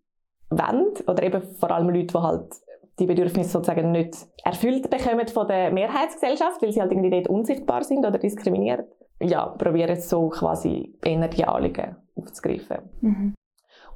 wollen 0.49 0.93
oder 1.07 1.23
eben 1.23 1.41
vor 1.41 1.71
allem 1.71 1.89
Leute, 1.89 2.07
die 2.07 2.17
halt 2.17 2.55
die 2.99 3.05
Bedürfnisse 3.05 3.49
sozusagen 3.49 3.91
nicht 3.91 4.15
erfüllt 4.45 4.89
bekommen 4.89 5.27
von 5.27 5.47
der 5.47 5.71
Mehrheitsgesellschaft, 5.71 6.61
weil 6.61 6.71
sie 6.71 6.79
halt 6.79 6.93
irgendwie 6.93 7.09
dort 7.09 7.27
unsichtbar 7.27 7.83
sind 7.83 8.05
oder 8.05 8.17
diskriminiert. 8.17 8.87
Ja, 9.19 9.47
probieren 9.47 9.99
so 9.99 10.29
quasi 10.29 10.93
eher 11.03 11.27
die 11.27 11.45
Anliegen 11.45 11.97
aufzugreifen. 12.15 12.77
Mhm. 13.01 13.33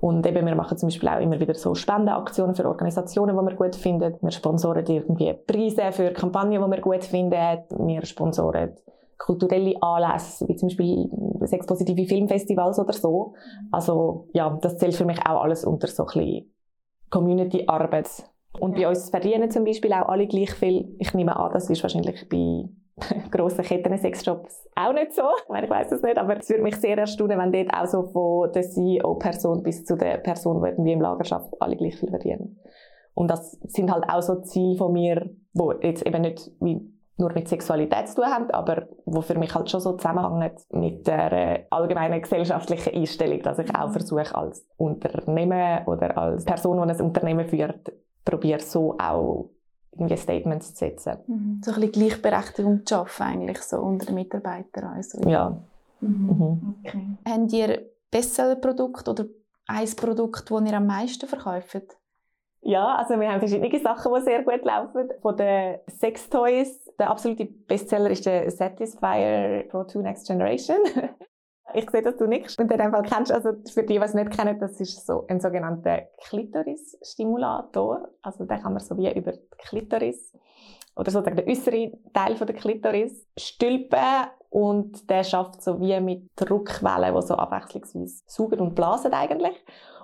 Und 0.02 0.26
eben, 0.26 0.46
wir 0.46 0.56
machen 0.56 0.78
zum 0.78 0.88
Beispiel 0.88 1.10
auch 1.10 1.20
immer 1.20 1.40
wieder 1.40 1.54
so 1.56 1.76
Spendenaktionen 1.76 2.56
für 2.56 2.66
Organisationen, 2.66 3.36
die 3.36 3.42
wir 3.44 3.56
gut 3.56 3.76
finden. 3.76 4.16
Wir 4.22 4.32
sponsoren 4.32 4.86
irgendwie 4.86 5.34
Preise 5.34 5.92
für 5.92 6.12
Kampagnen, 6.12 6.62
die 6.62 6.68
wir 6.68 6.82
gut 6.82 7.04
finden. 7.04 7.60
Wir 7.78 8.06
sponsoren 8.06 8.76
kulturelle 9.18 9.76
Anlässe, 9.82 10.48
wie 10.48 10.56
zum 10.56 10.70
Beispiel 10.70 11.10
sexpositive 11.42 12.08
Filmfestivals 12.08 12.80
oder 12.80 12.94
so. 12.94 13.34
Also, 13.70 14.28
ja, 14.34 14.58
das 14.62 14.78
zählt 14.78 14.96
für 14.96 15.06
mich 15.06 15.20
auch 15.20 15.44
alles 15.44 15.66
unter 15.66 15.88
so 15.88 16.04
ein 16.04 16.08
bisschen 16.08 16.52
Community-Arbeit. 17.10 18.24
Und 18.60 18.76
bei 18.76 18.88
uns 18.88 19.10
verdienen 19.10 19.52
zum 19.52 19.66
Beispiel 19.66 19.94
auch 19.94 20.08
alle 20.08 20.28
gleich 20.28 20.52
viel. 20.52 20.96
Ich 20.98 21.14
nehme 21.14 21.36
an, 21.36 21.52
das 21.54 21.70
ist 21.70 21.84
wahrscheinlich 21.84 22.28
bei 22.30 22.70
grossen 23.32 23.64
Ketten 23.64 23.98
Sexshops 23.98 24.68
auch 24.76 24.94
nicht 24.94 25.14
so. 25.14 25.24
Ich, 25.44 25.50
meine, 25.50 25.66
ich 25.66 25.72
weiß 25.72 25.92
es 25.92 26.02
nicht, 26.02 26.18
aber 26.18 26.38
es 26.38 26.50
würde 26.50 26.64
mich 26.64 26.76
sehr 26.78 26.98
erstaunen, 26.98 27.38
wenn 27.38 27.52
dort 27.52 27.74
auch 27.74 27.86
so 27.86 28.04
von 28.04 28.52
der 28.52 28.64
CEO-Person 28.64 29.64
bis 29.64 29.86
zu 29.86 29.98
der 29.98 30.18
Person, 30.18 30.62
die 30.62 30.70
irgendwie 30.70 30.94
im 30.94 31.02
Lager 31.02 31.26
schafft, 31.26 31.54
alle 31.60 31.76
gleich 31.76 31.98
viel 31.98 32.10
verdienen. 32.10 32.60
Und 33.14 33.30
das 33.30 33.52
sind 33.64 33.92
halt 33.92 34.06
auch 34.10 34.22
so 34.22 34.42
Ziele 34.42 34.78
von 34.78 34.94
mir, 34.94 35.30
wo 35.54 35.74
jetzt 35.74 36.06
eben 36.06 36.22
nicht 36.22 36.52
nur 37.20 37.34
mit 37.34 37.50
Sexualität 37.50 38.08
zu 38.08 38.16
tun 38.16 38.26
haben, 38.26 38.50
aber 38.52 38.88
wo 39.06 39.22
für 39.22 39.38
mich 39.38 39.54
halt 39.54 39.70
schon 39.70 39.82
so 39.82 39.94
zusammenhängt 39.94 40.62
mit 40.72 41.06
der 41.06 41.66
allgemeinen 41.70 42.22
gesellschaftlichen 42.22 42.96
Einstellung, 42.96 43.42
dass 43.42 43.60
ich 43.60 43.76
auch 43.76 43.92
versuche 43.92 44.34
als 44.34 44.66
Unternehmen 44.78 45.86
oder 45.86 46.18
als 46.18 46.46
Person, 46.46 46.78
die 46.88 46.94
ein 46.94 47.02
Unternehmen 47.02 47.46
führt, 47.46 47.92
probiere 48.24 48.62
so 48.62 48.96
auch 48.98 49.50
irgendwie 49.92 50.18
Statements 50.18 50.74
zu 50.74 50.86
setzen. 50.86 51.18
Mhm. 51.28 51.62
So 51.64 51.72
ein 51.72 51.82
bisschen 51.82 51.92
Gleichberechtigung 51.92 52.86
zu 52.86 52.96
schaffen 52.96 53.24
eigentlich 53.24 53.62
so 53.62 53.78
unter 53.78 54.06
den 54.06 54.16
Mitarbeitern. 54.16 54.86
Also. 54.86 55.20
Ja. 55.28 55.58
Mhm. 56.02 56.10
Mhm. 56.10 56.76
Okay. 56.86 57.08
Habt 57.28 57.54
ihr 57.54 57.82
Bestsellerprodukt 58.12 59.08
oder 59.08 59.26
ein 59.68 59.90
Produkt, 59.96 60.50
das 60.50 60.62
ihr 60.62 60.74
am 60.74 60.88
meisten 60.88 61.28
verkauft? 61.28 61.98
Ja, 62.62 62.96
also 62.96 63.20
wir 63.20 63.32
haben 63.32 63.40
verschiedene 63.40 63.80
Sachen, 63.80 64.14
die 64.14 64.22
sehr 64.22 64.44
gut 64.44 64.66
laufen. 64.66 65.10
Von 65.22 65.38
den 65.38 65.80
Sextoys, 65.88 66.92
der 67.00 67.10
absolute 67.10 67.46
Bestseller 67.46 68.10
ist 68.10 68.26
der 68.26 68.52
Satisfyer 68.52 69.64
Pro 69.70 69.86
2 69.86 70.00
Next 70.02 70.28
Generation. 70.28 70.80
ich 71.74 71.90
sehe, 71.90 72.02
dass 72.02 72.18
du 72.18 72.26
nichts 72.26 72.56
in 72.56 72.68
dem 72.68 72.92
Fall 72.92 73.04
kennst. 73.04 73.32
Also 73.32 73.54
für 73.72 73.84
die, 73.84 73.94
die 73.94 73.98
es 73.98 74.14
nicht 74.14 74.32
kennen, 74.32 74.60
das 74.60 74.80
ist 74.80 75.06
so 75.06 75.26
ein 75.28 75.40
sogenannter 75.40 76.10
Klitoris-Stimulator. 76.28 78.10
Also 78.22 78.46
den 78.46 78.62
kann 78.62 78.74
man 78.74 78.84
so 78.84 78.98
wie 78.98 79.12
über 79.12 79.32
die 79.32 79.40
Klitoris 79.58 80.34
oder 80.96 81.12
sozusagen 81.12 81.38
den 81.38 81.50
äußeren 81.50 81.92
Teil 82.14 82.36
der 82.36 82.56
Klitoris 82.56 83.28
stülpen 83.38 84.28
und 84.50 85.10
der 85.10 85.24
schafft 85.24 85.62
so 85.62 85.80
wie 85.80 86.00
mit 86.00 86.30
Druckwellen, 86.36 87.16
die 87.16 87.22
so 87.22 87.36
abwechslungsweise 87.36 88.24
saugen 88.28 88.60
und 88.60 88.76
blasen 88.76 89.14
eigentlich 89.14 89.56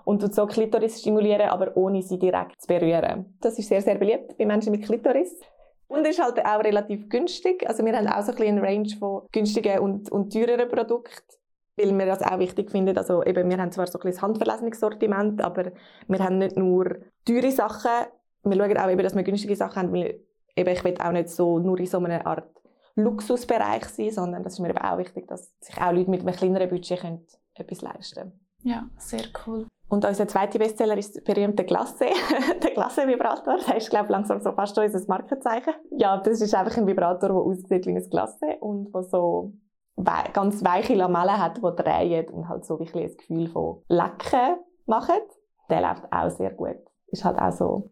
und 0.06 0.34
so 0.34 0.46
Klitoris 0.46 1.02
stimulieren, 1.02 1.50
aber 1.50 1.76
ohne 1.76 2.02
sie 2.02 2.20
direkt 2.20 2.62
zu 2.62 2.68
berühren. 2.68 3.38
Das 3.42 3.58
ist 3.60 3.68
sehr, 3.68 3.82
sehr 3.82 3.96
beliebt 3.96 4.38
bei 4.38 4.46
Menschen 4.46 4.72
mit 4.72 4.84
Klitoris. 4.84 5.40
Und 5.88 6.08
ist 6.08 6.22
halt 6.22 6.44
auch 6.44 6.64
relativ 6.64 7.10
günstig. 7.10 7.68
Also 7.68 7.86
wir 7.86 7.96
haben 7.96 8.08
auch 8.08 8.22
so 8.24 8.32
ein 8.32 8.38
bisschen 8.38 8.58
eine 8.58 8.68
Range 8.68 8.90
von 8.98 9.28
günstigen 9.32 9.80
und, 9.80 10.12
und 10.12 10.34
teureren 10.34 10.68
Produkten, 10.68 11.36
weil 11.78 11.98
wir 11.98 12.06
das 12.06 12.22
auch 12.22 12.40
wichtig 12.40 12.72
finden. 12.72 12.98
Also 12.98 13.24
eben, 13.24 13.50
wir 13.50 13.58
haben 13.58 13.72
zwar 13.72 13.88
so 13.88 14.00
ein 14.00 14.04
bisschen 14.04 14.22
handverlesenes 14.22 14.80
Sortiment, 14.80 15.42
aber 15.42 15.72
wir 16.08 16.20
haben 16.20 16.38
nicht 16.38 16.58
nur 16.58 16.98
teure 17.26 17.52
Sachen, 17.52 18.08
wir 18.44 18.56
schauen 18.56 18.78
auch 18.78 18.90
eben, 18.90 19.04
dass 19.04 19.16
wir 19.16 19.24
günstige 19.24 19.56
Sachen 19.56 19.84
haben, 19.84 19.94
weil 19.94 20.20
eben, 20.56 20.70
ich 20.70 20.84
will 20.84 20.96
auch 21.00 21.12
nicht 21.12 21.30
so 21.30 21.60
nur 21.60 21.80
in 21.80 21.88
so 21.88 21.98
einer 22.00 22.26
Art 22.26 22.50
Luxusbereich 22.96 23.86
sein, 23.86 24.12
sondern 24.12 24.44
das 24.44 24.54
ist 24.54 24.60
mir 24.60 24.70
eben 24.70 24.78
auch 24.78 24.98
wichtig, 24.98 25.28
dass 25.28 25.54
sich 25.60 25.78
auch 25.82 25.92
Leute 25.92 26.10
mit 26.10 26.22
einem 26.22 26.36
kleineren 26.36 26.70
Budget 26.70 27.02
können 27.02 27.26
etwas 27.56 27.82
leisten 27.82 28.20
können. 28.20 28.40
Ja, 28.64 28.90
sehr 28.98 29.26
cool. 29.46 29.68
Und 29.88 30.06
unser 30.06 30.28
zweiter 30.28 30.60
Bestseller 30.60 30.98
ist 30.98 31.16
der 31.28 31.34
berühmte 31.34 31.64
Glacé, 31.64 32.10
der 32.64 32.74
Glacé-Vibrator. 32.74 33.58
Der 33.68 33.78
ist, 33.78 33.90
glaube 33.90 34.06
ich, 34.06 34.12
langsam 34.12 34.40
so 34.40 34.52
fast 34.54 34.78
unser 34.78 35.02
Markenzeichen. 35.08 35.74
Ja, 35.92 36.18
das 36.18 36.42
ist 36.42 36.56
einfach 36.56 36.78
ein 36.78 36.88
Vibrator, 36.88 37.30
der 37.30 37.38
aussieht 37.38 37.86
wie 37.86 37.92
ein 37.92 37.98
Glacé 37.98 38.58
und 38.60 38.94
der 38.94 39.04
so 39.04 39.54
ganz 40.34 40.64
weiche 40.64 40.96
Lamellen 40.96 41.38
hat, 41.38 41.58
die 41.58 41.84
drehen 41.84 42.30
und 42.30 42.50
halt 42.50 42.66
so 42.66 42.80
wirklich 42.80 43.12
ein 43.12 43.18
Gefühl 43.18 43.48
von 43.48 43.82
Lecken 43.88 44.58
machen. 44.86 45.22
Der 45.70 45.82
läuft 45.82 46.12
auch 46.12 46.30
sehr 46.30 46.52
gut. 46.52 46.78
Ist 47.08 47.24
halt 47.24 47.40
auch 47.40 47.52
so 47.52 47.92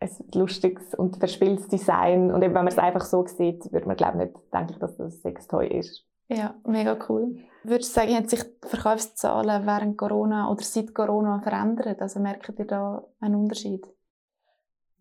ein 0.00 0.10
lustiges 0.34 0.94
und 0.94 1.16
verspieltes 1.16 1.68
Design. 1.68 2.32
Und 2.32 2.42
eben, 2.42 2.54
wenn 2.54 2.64
man 2.64 2.72
es 2.72 2.78
einfach 2.78 3.04
so 3.04 3.24
sieht, 3.26 3.72
würde 3.72 3.86
man, 3.86 3.96
glaube 3.96 4.18
ich, 4.18 4.24
nicht 4.24 4.52
denken, 4.52 4.78
dass 4.80 4.96
das 4.96 5.14
ein 5.14 5.20
Sextoy 5.20 5.68
ist. 5.68 6.06
Ja, 6.28 6.54
mega 6.66 6.96
cool. 7.08 7.36
Würdest 7.64 7.94
du 7.94 8.00
sagen, 8.00 8.14
haben 8.14 8.28
sich 8.28 8.42
die 8.42 8.68
Verkaufszahlen 8.68 9.66
während 9.66 9.98
Corona 9.98 10.50
oder 10.50 10.62
seit 10.62 10.94
Corona 10.94 11.40
verändert? 11.40 12.00
Also 12.00 12.20
merkt 12.20 12.58
ihr 12.58 12.66
da 12.66 13.04
einen 13.20 13.36
Unterschied? 13.36 13.86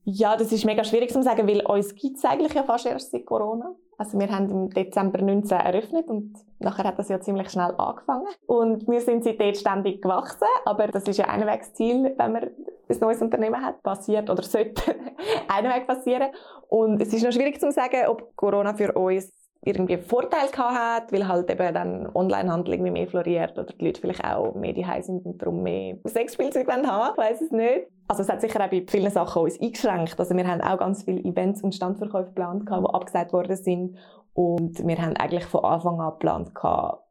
Ja, 0.05 0.35
das 0.35 0.51
ist 0.51 0.65
mega 0.65 0.83
schwierig 0.83 1.11
zu 1.11 1.23
sagen, 1.23 1.47
weil 1.47 1.65
uns 1.65 1.95
gibt 1.95 2.17
es 2.17 2.25
eigentlich 2.25 2.53
ja 2.53 2.63
fast 2.63 2.85
erst 2.85 3.11
seit 3.11 3.25
Corona. 3.25 3.73
Also 3.97 4.19
wir 4.19 4.27
haben 4.29 4.49
im 4.49 4.69
Dezember 4.69 5.21
19 5.21 5.57
eröffnet 5.57 6.07
und 6.07 6.33
nachher 6.59 6.83
hat 6.83 6.99
das 6.99 7.07
ja 7.07 7.21
ziemlich 7.21 7.49
schnell 7.49 7.73
angefangen. 7.77 8.27
Und 8.45 8.87
wir 8.87 8.99
sind 8.99 9.23
seitdem 9.23 9.53
ständig 9.53 10.01
gewachsen, 10.01 10.47
aber 10.65 10.87
das 10.87 11.03
ist 11.03 11.17
ja 11.17 11.25
ein 11.25 11.45
Wegsziel, 11.47 12.13
wenn 12.17 12.31
man 12.33 12.43
ein 12.43 12.99
neues 12.99 13.21
Unternehmen 13.21 13.63
hat, 13.63 13.81
passiert 13.81 14.29
oder 14.29 14.43
sollte 14.43 14.95
ein 15.47 15.65
Weg 15.65 15.87
passieren. 15.87 16.31
Und 16.67 17.01
es 17.01 17.13
ist 17.13 17.23
noch 17.23 17.31
schwierig 17.31 17.61
zu 17.61 17.71
sagen, 17.71 18.07
ob 18.07 18.35
Corona 18.35 18.73
für 18.73 18.91
uns 18.93 19.31
irgendwie 19.65 19.97
Vorteil 19.97 20.49
hat, 20.57 21.11
weil 21.11 21.27
halt 21.27 21.49
eben 21.49 21.73
dann 21.73 22.09
Onlinehandel 22.13 22.73
irgendwie 22.73 22.91
mehr 22.91 23.07
floriert 23.07 23.57
oder 23.57 23.71
die 23.73 23.85
Leute 23.85 24.01
vielleicht 24.01 24.23
auch 24.23 24.53
mehr 24.55 24.73
die 24.73 24.85
sind 25.01 25.25
und 25.25 25.41
darum 25.41 25.63
mehr 25.63 25.97
Sexspielzeug 26.05 26.67
haben 26.67 26.83
ich 26.83 27.17
weiß 27.17 27.41
es 27.41 27.51
nicht. 27.51 27.87
Also 28.07 28.23
es 28.23 28.29
hat 28.29 28.41
sicher 28.41 28.63
auch 28.63 28.69
bei 28.69 28.83
vielen 28.87 29.09
Sachen 29.09 29.41
uns 29.41 29.59
eingeschränkt. 29.59 30.19
Also 30.19 30.35
wir 30.35 30.47
haben 30.47 30.61
auch 30.61 30.77
ganz 30.77 31.03
viele 31.03 31.21
Events 31.23 31.63
und 31.63 31.73
Standverkäufe 31.73 32.29
geplant, 32.29 32.67
die 32.69 32.73
abgesagt 32.73 33.31
worden 33.31 33.55
sind 33.55 33.97
und 34.33 34.85
wir 34.85 34.97
haben 34.97 35.15
eigentlich 35.15 35.45
von 35.45 35.63
Anfang 35.63 36.01
an 36.01 36.11
geplant, 36.13 36.51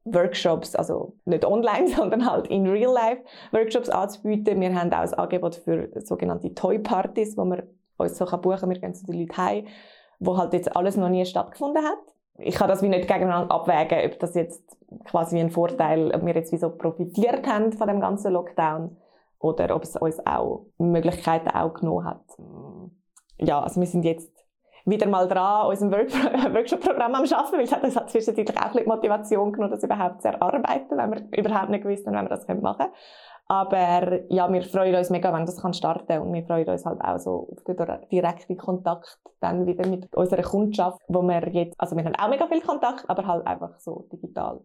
Workshops, 0.05 0.75
also 0.75 1.15
nicht 1.25 1.45
online, 1.45 1.89
sondern 1.97 2.31
halt 2.31 2.49
in 2.49 2.67
Real 2.67 2.93
Life 2.93 3.23
Workshops 3.53 3.89
anzubieten. 3.89 4.61
Wir 4.61 4.75
haben 4.75 4.93
auch 4.93 4.99
ein 4.99 5.15
Angebot 5.15 5.55
für 5.55 5.89
sogenannte 6.01 6.53
Toy 6.55 6.79
Partys, 6.79 7.37
wo 7.37 7.45
man 7.45 7.63
uns 7.97 8.19
so 8.19 8.27
buchen 8.27 8.59
kann. 8.59 8.71
Wir 8.71 8.81
gehen 8.81 8.95
zu 8.95 9.07
den 9.07 9.21
Leuten 9.21 9.37
heim, 9.37 9.67
wo 10.19 10.37
halt 10.37 10.53
jetzt 10.53 10.77
alles 10.77 10.97
noch 10.97 11.09
nie 11.09 11.25
stattgefunden 11.25 11.83
hat 11.85 12.13
ich 12.39 12.55
kann 12.55 12.69
das 12.69 12.83
wie 12.83 12.89
nicht 12.89 13.09
gegeneinander 13.09 13.55
abwägen, 13.55 14.11
ob 14.11 14.19
das 14.19 14.35
jetzt 14.35 14.77
quasi 15.05 15.39
ein 15.39 15.51
Vorteil, 15.51 16.13
ob 16.15 16.25
wir 16.25 16.35
jetzt 16.35 16.53
wie 16.53 16.59
so 16.59 16.71
profitiert 16.71 17.47
haben 17.47 17.73
von 17.73 17.89
dem 17.89 18.01
ganzen 18.01 18.33
Lockdown 18.33 18.97
oder 19.39 19.75
ob 19.75 19.83
es 19.83 19.97
uns 19.97 20.25
auch 20.27 20.67
Möglichkeiten 20.79 21.51
auch 21.51 21.75
genommen 21.75 22.05
hat. 22.05 22.25
Ja, 23.39 23.61
also 23.61 23.81
wir 23.81 23.87
sind 23.87 24.05
jetzt 24.05 24.33
wieder 24.85 25.07
mal 25.09 25.29
dran, 25.29 25.69
unserem 25.69 25.93
Work 25.93 26.13
Workshop-Programm 26.55 27.15
am 27.15 27.23
Arbeiten, 27.23 27.57
weil 27.57 27.65
es 27.65 27.73
hat 27.73 27.83
hat 27.83 28.11
zwischenzeitlich 28.11 28.57
auch 28.57 28.67
ein 28.67 28.73
bisschen 28.73 28.89
Motivation 28.89 29.53
genommen, 29.53 29.73
das 29.73 29.85
überhaupt 29.85 30.23
zu 30.23 30.29
erarbeiten, 30.29 30.97
wenn 30.97 31.11
wir 31.13 31.39
überhaupt 31.39 31.71
nicht 31.71 31.85
gewusst 31.85 32.07
haben, 32.07 32.15
wenn 32.15 32.25
wir 32.25 32.31
das 32.31 32.49
machen 32.49 32.79
können. 32.79 32.93
Aber 33.49 34.33
ja, 34.33 34.51
wir 34.51 34.63
freuen 34.63 34.95
uns 34.95 35.11
mega, 35.11 35.33
wenn 35.33 35.47
das 35.47 35.61
kann 35.61 35.75
starten 35.75 36.21
und 36.21 36.33
wir 36.33 36.45
freuen 36.45 36.69
uns 36.69 36.87
halt 36.87 37.01
auch 37.03 37.19
so 37.19 37.49
auf 37.53 37.65
den 37.65 37.77
direkten 38.11 38.57
Kontakt 38.57 39.19
dann 39.41 39.67
wieder 39.67 39.87
mit 39.87 40.15
unserer 40.15 40.43
Kundschaft, 40.43 40.99
wo 41.09 41.23
wir 41.23 41.49
jetzt, 41.51 41.79
also 41.79 41.97
wir 41.97 42.05
haben 42.05 42.15
auch 42.17 42.29
mega 42.29 42.47
viel 42.47 42.63
Kontakt, 42.63 43.09
aber 43.11 43.27
halt 43.27 43.47
einfach 43.47 43.79
so 43.79 44.07
digital. 44.13 44.61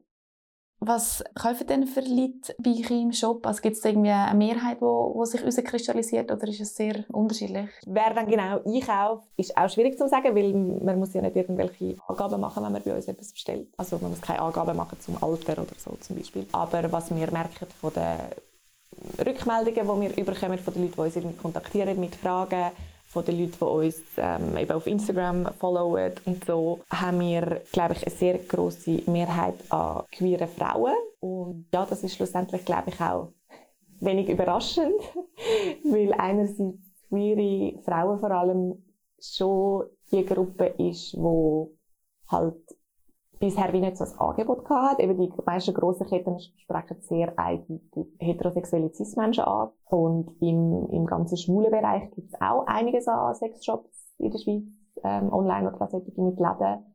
Was 0.80 1.24
kaufen 1.34 1.66
denn 1.66 1.88
für 1.88 2.02
Leute 2.02 2.54
bei 2.60 2.70
euch 2.70 2.92
im 2.92 3.12
Shop? 3.12 3.48
Also 3.48 3.62
gibt 3.64 3.78
es 3.78 3.84
irgendwie 3.84 4.12
eine 4.12 4.38
Mehrheit, 4.38 4.78
die 4.78 4.82
wo, 4.82 5.12
wo 5.16 5.26
sich 5.26 5.42
herauskristallisiert 5.42 6.32
oder 6.32 6.48
ist 6.48 6.62
es 6.62 6.76
sehr 6.76 7.04
unterschiedlich? 7.12 7.70
Wer 7.88 8.14
dann 8.14 8.28
genau 8.28 8.62
einkauft, 8.64 9.28
ist 9.38 9.58
auch 9.58 9.70
schwierig 9.70 9.98
zu 9.98 10.08
sagen, 10.08 10.36
weil 10.36 10.54
man 10.54 11.00
muss 11.00 11.16
ja 11.16 11.22
nicht 11.24 11.36
irgendwelche 11.36 11.96
Angaben 12.08 12.40
machen, 12.40 12.64
wenn 12.64 12.72
man 12.72 12.84
bei 12.84 12.96
uns 12.96 13.08
etwas 13.08 13.34
bestellt. 13.34 13.70
Also 13.78 13.98
man 14.00 14.12
muss 14.12 14.22
keine 14.22 14.40
Angaben 14.40 14.78
machen 14.78 15.00
zum 15.00 15.16
Alter 15.16 15.54
oder 15.54 15.74
so 15.78 15.98
zum 16.00 16.16
Beispiel. 16.16 16.46
Aber 16.52 16.92
was 16.92 17.10
wir 17.10 17.32
merken 17.32 17.66
von 17.82 17.94
den 17.94 18.18
Rückmeldungen, 19.20 20.02
die 20.02 20.16
wir 20.16 20.24
überkommen 20.24 20.60
von 20.60 20.74
den 20.74 20.84
Leuten, 20.84 20.96
die 20.96 21.02
uns 21.02 21.16
irgendwie 21.16 21.38
kontaktieren 21.38 22.00
mit 22.00 22.16
Fragen, 22.16 22.72
von 23.08 23.24
den 23.26 23.40
Leuten, 23.40 23.58
die 23.60 23.66
uns 23.66 24.02
ähm, 24.18 24.58
eben 24.58 24.72
auf 24.72 24.88
Instagram 24.88 25.48
followen 25.58 26.14
und 26.26 26.44
so, 26.46 26.82
haben 26.90 27.20
wir, 27.20 27.62
glaube 27.72 27.94
ich, 27.94 28.06
eine 28.06 28.16
sehr 28.16 28.38
große 28.38 29.04
Mehrheit 29.08 29.56
an 29.70 30.04
queeren 30.12 30.48
Frauen. 30.48 30.94
Und 31.20 31.68
ja, 31.74 31.86
das 31.86 32.04
ist 32.04 32.16
schlussendlich, 32.16 32.66
glaube 32.66 32.90
ich, 32.90 33.00
auch 33.02 33.32
wenig 34.00 34.30
überraschend, 34.30 35.02
weil 35.84 36.14
einerseits 36.14 36.78
queere 37.10 37.80
Frauen 37.84 38.20
vor 38.20 38.32
allem 38.32 38.84
schon 39.20 39.86
die 40.12 40.26
Gruppe 40.26 40.66
ist, 40.78 41.16
wo 41.18 41.72
halt 42.28 42.56
bisher 43.40 43.72
wie 43.74 43.82
nicht 43.82 43.98
so 43.98 44.06
ein 44.06 44.20
Angebot 44.20 44.66
gehabt. 44.66 45.00
Eben 45.00 45.18
die 45.18 45.32
meisten 45.46 45.74
grossen 45.74 46.08
Ketten 46.08 46.40
sprechen 46.40 46.98
sehr 47.02 47.38
eindeutig 47.38 48.08
heterosexuelle 48.20 48.94
Cis-Menschen 48.94 49.44
an. 49.44 49.70
Und 49.86 50.36
im, 50.42 50.88
im 50.92 51.06
ganzen 51.06 51.38
schwulen 51.38 51.72
Bereich 51.72 52.10
gibt 52.12 52.34
es 52.34 52.42
auch 52.42 52.66
einiges 52.68 53.08
an 53.08 53.34
Sexshops 53.36 54.16
in 54.18 54.32
der 54.32 54.40
Schweiz, 54.40 54.64
ähm, 55.04 55.32
online 55.32 55.72
oder 55.72 55.88
solche 55.88 56.12
mit 56.20 56.40
Läden, 56.40 56.86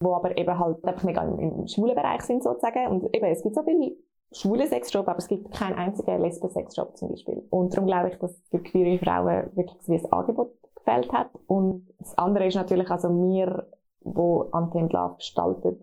wo 0.00 0.14
aber 0.14 0.36
eben 0.36 0.58
halt 0.58 0.84
einfach 0.84 1.04
mega 1.04 1.22
im, 1.22 1.38
im 1.38 1.66
schwulen 1.66 1.94
Bereich 1.94 2.22
sind 2.22 2.42
sozusagen. 2.42 2.88
Und 2.88 3.14
eben, 3.14 3.26
es 3.26 3.42
gibt 3.42 3.54
so 3.54 3.62
viele 3.62 3.96
schwule 4.32 4.66
Sexshop, 4.66 5.06
aber 5.08 5.18
es 5.18 5.28
gibt 5.28 5.52
keinen 5.52 5.74
einzigen 5.74 6.20
Lesben-Sexshop 6.20 6.96
zum 6.96 7.10
Beispiel. 7.10 7.46
Und 7.50 7.72
darum 7.72 7.86
glaube 7.86 8.08
ich, 8.08 8.18
dass 8.18 8.36
für 8.50 8.60
queere 8.60 8.98
Frauen 8.98 9.50
wirklich 9.54 9.80
so 9.82 9.92
ein 9.92 10.12
Angebot 10.12 10.52
gefällt 10.74 11.12
hat. 11.12 11.30
Und 11.46 11.88
das 11.98 12.16
andere 12.18 12.46
ist 12.46 12.56
natürlich, 12.56 12.90
also 12.90 13.08
wir 13.10 13.66
wo 14.04 14.48
Untamed 14.52 14.92
Love 14.92 15.16
gestaltet, 15.16 15.82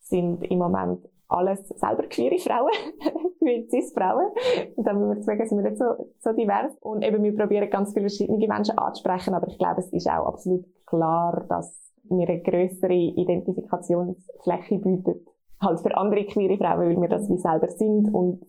sind 0.00 0.42
im 0.44 0.58
Moment 0.58 1.06
alles 1.28 1.68
selber 1.68 2.04
queere 2.08 2.38
Frauen, 2.38 2.72
wie 3.40 3.68
Cis-Frauen. 3.68 4.30
Und 4.76 4.86
dann 4.86 5.22
sagen, 5.22 5.46
sind 5.46 5.62
wir 5.62 5.70
nicht 5.70 5.78
so, 5.78 6.12
so 6.18 6.32
divers. 6.32 6.72
Und 6.80 7.02
eben, 7.02 7.22
wir 7.22 7.36
probieren 7.36 7.70
ganz 7.70 7.92
viele 7.92 8.08
verschiedene 8.08 8.48
Menschen 8.48 8.76
anzusprechen, 8.76 9.34
aber 9.34 9.46
ich 9.48 9.58
glaube, 9.58 9.80
es 9.80 9.92
ist 9.92 10.08
auch 10.08 10.26
absolut 10.26 10.64
klar, 10.86 11.44
dass 11.48 11.92
wir 12.04 12.28
eine 12.28 12.42
größere 12.42 12.92
Identifikationsfläche 12.92 14.78
bieten 14.78 15.26
halt 15.60 15.80
für 15.80 15.96
andere 15.96 16.24
queere 16.24 16.56
Frauen, 16.56 16.88
weil 16.88 17.00
wir 17.00 17.08
das 17.08 17.28
wie 17.28 17.36
selber 17.36 17.68
sind 17.68 18.12
und 18.12 18.42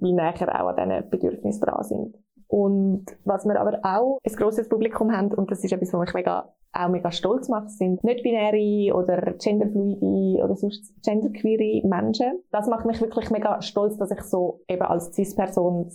wie 0.00 0.12
näher 0.12 0.34
auch 0.60 0.68
an 0.68 0.76
diesen 0.76 1.10
Bedürfnissen 1.10 1.60
dran 1.62 1.84
sind. 1.84 2.16
Und 2.48 3.06
was 3.24 3.46
wir 3.46 3.58
aber 3.58 3.80
auch 3.82 4.18
ein 4.22 4.36
grosses 4.36 4.68
Publikum 4.68 5.10
haben, 5.10 5.32
und 5.32 5.50
das 5.50 5.64
ist 5.64 5.72
etwas, 5.72 5.92
was 5.92 6.00
mich 6.00 6.14
mega 6.14 6.52
auch 6.74 6.88
mega 6.88 7.10
stolz 7.12 7.48
macht, 7.48 7.70
sind 7.70 8.02
nicht-binäre 8.04 8.94
oder 8.94 9.34
genderfluide 9.34 10.42
oder 10.42 10.56
sonst 10.56 10.92
genderqueere 11.04 11.86
Menschen. 11.86 12.42
Das 12.50 12.66
macht 12.66 12.84
mich 12.86 13.00
wirklich 13.00 13.30
mega 13.30 13.62
stolz, 13.62 13.96
dass 13.96 14.10
ich 14.10 14.22
so 14.22 14.62
eben 14.68 14.82
als 14.82 15.12
Cis-Person 15.14 15.90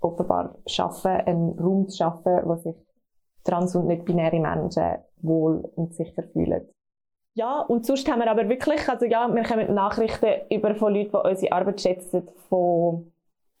offenbar 0.00 0.56
schaffe, 0.66 1.08
einen 1.08 1.58
Raum 1.58 1.88
zu 1.88 1.96
schaffen, 1.96 2.40
wo 2.44 2.56
sich 2.56 2.74
trans- 3.44 3.76
und 3.76 3.86
nicht-binäre 3.86 4.40
Menschen 4.40 4.98
wohl 5.22 5.70
und 5.76 5.94
sicher 5.94 6.22
fühlen. 6.32 6.68
Ja, 7.34 7.60
und 7.60 7.84
sonst 7.84 8.10
haben 8.10 8.20
wir 8.20 8.30
aber 8.30 8.48
wirklich, 8.48 8.88
also 8.88 9.04
ja, 9.04 9.28
wir 9.32 9.42
kommen 9.42 9.74
Nachrichten 9.74 10.50
über 10.50 10.74
von 10.74 10.94
Leuten, 10.94 11.10
die 11.10 11.28
unsere 11.30 11.52
Arbeit 11.52 11.80
schätzen, 11.82 12.28
von 12.48 13.12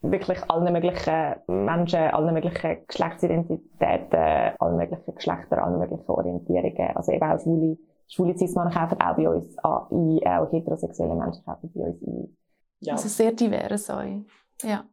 wirklich 0.02 0.38
allen 0.50 0.72
möglichen 0.72 1.36
Menschen, 1.46 2.00
allen 2.00 2.34
möglichen 2.34 2.86
Geschlechtsidentitäten, 2.86 4.54
allen 4.58 4.76
möglichen 4.76 5.14
Geschlechtern, 5.14 5.58
allen 5.58 5.78
möglichen 5.78 6.08
Orientierungen. 6.08 6.96
Also 6.96 7.12
eben 7.12 7.30
auch 7.30 7.40
schwule, 7.40 7.78
schwule 8.08 8.36
Cis-Männer 8.36 8.70
kaufen 8.70 9.00
auch 9.00 9.16
bei 9.16 9.28
uns 9.28 9.56
ein, 9.58 10.28
auch 10.28 10.52
heterosexuelle 10.52 11.14
Menschen 11.14 11.44
kaufen 11.44 11.70
bei 11.74 11.80
uns 11.80 12.02
ein. 12.02 12.36
Ja. 12.80 12.92
Also 12.92 13.08
sehr 13.08 13.32
divers 13.32 13.90
euch. 13.90 14.18
Ja. 14.62 14.84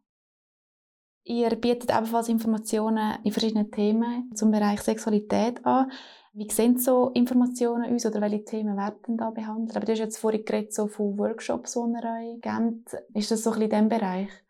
Ihr 1.26 1.50
bietet 1.56 1.90
ebenfalls 1.90 2.28
Informationen 2.28 3.18
in 3.24 3.32
verschiedenen 3.32 3.72
Themen 3.72 4.32
zum 4.36 4.52
Bereich 4.52 4.82
Sexualität 4.82 5.66
an. 5.66 5.90
Wie 6.34 6.50
sehen 6.50 6.78
so 6.80 7.12
Informationen 7.12 7.94
aus 7.94 8.06
oder 8.06 8.20
welche 8.20 8.44
Themen 8.44 8.76
werden 8.76 9.18
da 9.18 9.30
behandelt? 9.30 9.78
Aber 9.78 9.86
du 9.86 9.92
hast 9.92 10.00
jetzt 10.00 10.18
vorhin 10.18 10.44
geredet 10.44 10.74
so 10.74 10.88
von 10.88 11.18
Workshops, 11.18 11.74
die 11.74 11.80
ihr 11.80 11.86
euch 11.86 12.42
gebt. 12.42 12.94
Ist 13.14 13.32
das 13.32 13.44
so 13.44 13.52
ein 13.52 13.60
bisschen 13.60 13.84
in 13.84 13.90
diesem 13.90 14.00
Bereich? 14.00 14.43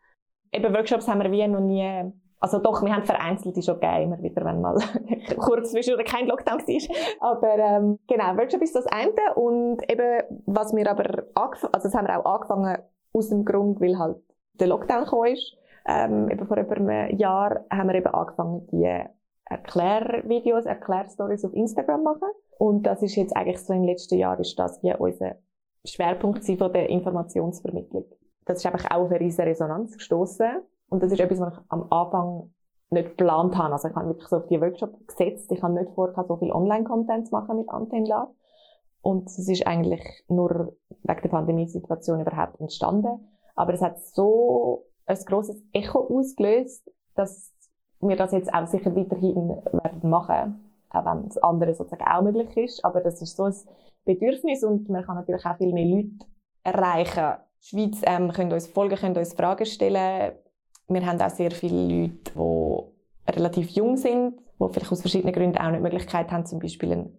Eben 0.54 0.74
Workshops 0.74 1.08
haben 1.08 1.22
wir 1.22 1.30
wie 1.30 1.46
noch 1.46 1.60
nie, 1.60 2.12
also 2.40 2.58
doch, 2.58 2.82
wir 2.82 2.94
haben 2.94 3.04
vereinzelte 3.04 3.62
schon 3.62 3.80
gegeben, 3.80 4.12
immer 4.12 4.22
wieder, 4.22 4.44
wenn 4.44 4.60
mal 4.60 4.76
kurz 5.38 5.72
zwischendurch 5.72 6.06
kein 6.06 6.26
Lockdown 6.26 6.58
war. 6.58 7.32
Aber 7.32 7.58
ähm, 7.58 7.98
genau, 8.06 8.36
Workshop 8.36 8.62
ist 8.62 8.74
das 8.74 8.86
eine 8.86 9.12
und 9.34 9.82
eben, 9.90 10.22
was 10.46 10.74
wir 10.74 10.90
aber 10.90 11.24
also 11.34 11.68
das 11.72 11.94
haben 11.94 12.06
wir 12.06 12.18
auch 12.18 12.34
angefangen 12.34 12.78
aus 13.12 13.28
dem 13.28 13.44
Grund, 13.44 13.80
weil 13.80 13.98
halt 13.98 14.16
der 14.54 14.68
Lockdown 14.68 15.04
gekommen 15.04 15.32
ist. 15.32 15.56
Ähm, 15.86 16.30
eben 16.30 16.46
vor 16.46 16.56
über 16.56 16.76
einem 16.76 17.18
Jahr 17.18 17.64
haben 17.70 17.88
wir 17.88 17.94
eben 17.94 18.06
angefangen, 18.06 18.66
die 18.72 19.04
Erklärvideos, 19.46 20.64
Erklärstories 20.64 21.44
auf 21.44 21.52
Instagram 21.52 22.02
machen. 22.02 22.28
Und 22.58 22.84
das 22.84 23.02
ist 23.02 23.16
jetzt 23.16 23.36
eigentlich 23.36 23.60
so 23.60 23.74
im 23.74 23.84
letzten 23.84 24.18
Jahr 24.18 24.38
ist 24.40 24.58
das 24.58 24.82
wie 24.82 24.94
unser 24.94 25.36
Schwerpunkt 25.84 26.44
von 26.44 26.72
der 26.72 26.88
Informationsvermittlung 26.88 28.06
das 28.46 28.58
ist 28.58 28.66
einfach 28.66 28.90
auch 28.90 29.04
auf 29.04 29.10
eine 29.10 29.20
riesige 29.20 29.48
Resonanz 29.48 29.96
gestoßen. 29.96 30.62
Und 30.88 31.02
das 31.02 31.12
ist 31.12 31.20
etwas, 31.20 31.40
was 31.40 31.54
ich 31.54 31.60
am 31.68 31.86
Anfang 31.90 32.50
nicht 32.90 33.16
geplant 33.16 33.56
habe. 33.56 33.72
Also 33.72 33.88
ich 33.88 33.94
habe 33.94 34.08
wirklich 34.08 34.28
so 34.28 34.36
auf 34.36 34.46
die 34.46 34.60
Workshop 34.60 35.06
gesetzt. 35.06 35.50
Ich 35.50 35.62
habe 35.62 35.74
nicht 35.74 35.90
vor, 35.94 36.12
so 36.26 36.36
viel 36.36 36.52
Online-Content 36.52 37.28
zu 37.28 37.34
machen 37.34 37.56
mit 37.56 37.68
Antenne 37.68 38.06
Lab. 38.06 38.34
Und 39.00 39.28
es 39.28 39.48
ist 39.48 39.66
eigentlich 39.66 40.02
nur 40.28 40.76
wegen 41.02 41.22
der 41.22 41.28
Pandemiesituation 41.28 42.20
überhaupt 42.20 42.60
entstanden. 42.60 43.28
Aber 43.54 43.72
es 43.74 43.82
hat 43.82 43.98
so 44.00 44.86
ein 45.06 45.18
grosses 45.26 45.62
Echo 45.72 46.00
ausgelöst, 46.00 46.90
dass 47.14 47.52
wir 48.00 48.16
das 48.16 48.32
jetzt 48.32 48.52
auch 48.52 48.66
sicher 48.66 48.94
weiterhin 48.94 49.48
werden 49.48 50.10
machen. 50.10 50.70
Auch 50.90 51.04
wenn 51.04 51.26
es 51.26 51.38
andere 51.38 51.74
sozusagen 51.74 52.04
auch 52.04 52.22
möglich 52.22 52.56
ist. 52.56 52.84
Aber 52.84 53.00
das 53.00 53.20
ist 53.20 53.36
so 53.36 53.44
ein 53.44 53.54
Bedürfnis 54.04 54.62
und 54.62 54.88
man 54.88 55.04
kann 55.04 55.16
natürlich 55.16 55.44
auch 55.44 55.56
viel 55.56 55.72
mehr 55.72 55.86
Leute 55.86 56.26
erreichen 56.62 57.43
Schweiz 57.66 58.02
ähm, 58.04 58.30
können 58.30 58.52
uns 58.52 58.66
folgen, 58.66 58.96
können 58.96 59.16
uns 59.16 59.32
Fragen 59.32 59.64
stellen. 59.64 60.32
Wir 60.88 61.06
haben 61.06 61.20
auch 61.20 61.30
sehr 61.30 61.50
viele 61.50 61.82
Leute, 61.82 62.30
die 62.34 63.32
relativ 63.32 63.70
jung 63.70 63.96
sind, 63.96 64.38
die 64.60 64.68
vielleicht 64.70 64.92
aus 64.92 65.00
verschiedenen 65.00 65.32
Gründen 65.32 65.56
auch 65.56 65.70
nicht 65.70 65.78
die 65.78 65.82
Möglichkeit 65.82 66.30
haben, 66.30 66.44
zum 66.44 66.58
Beispiel 66.58 66.92
einen 66.92 67.18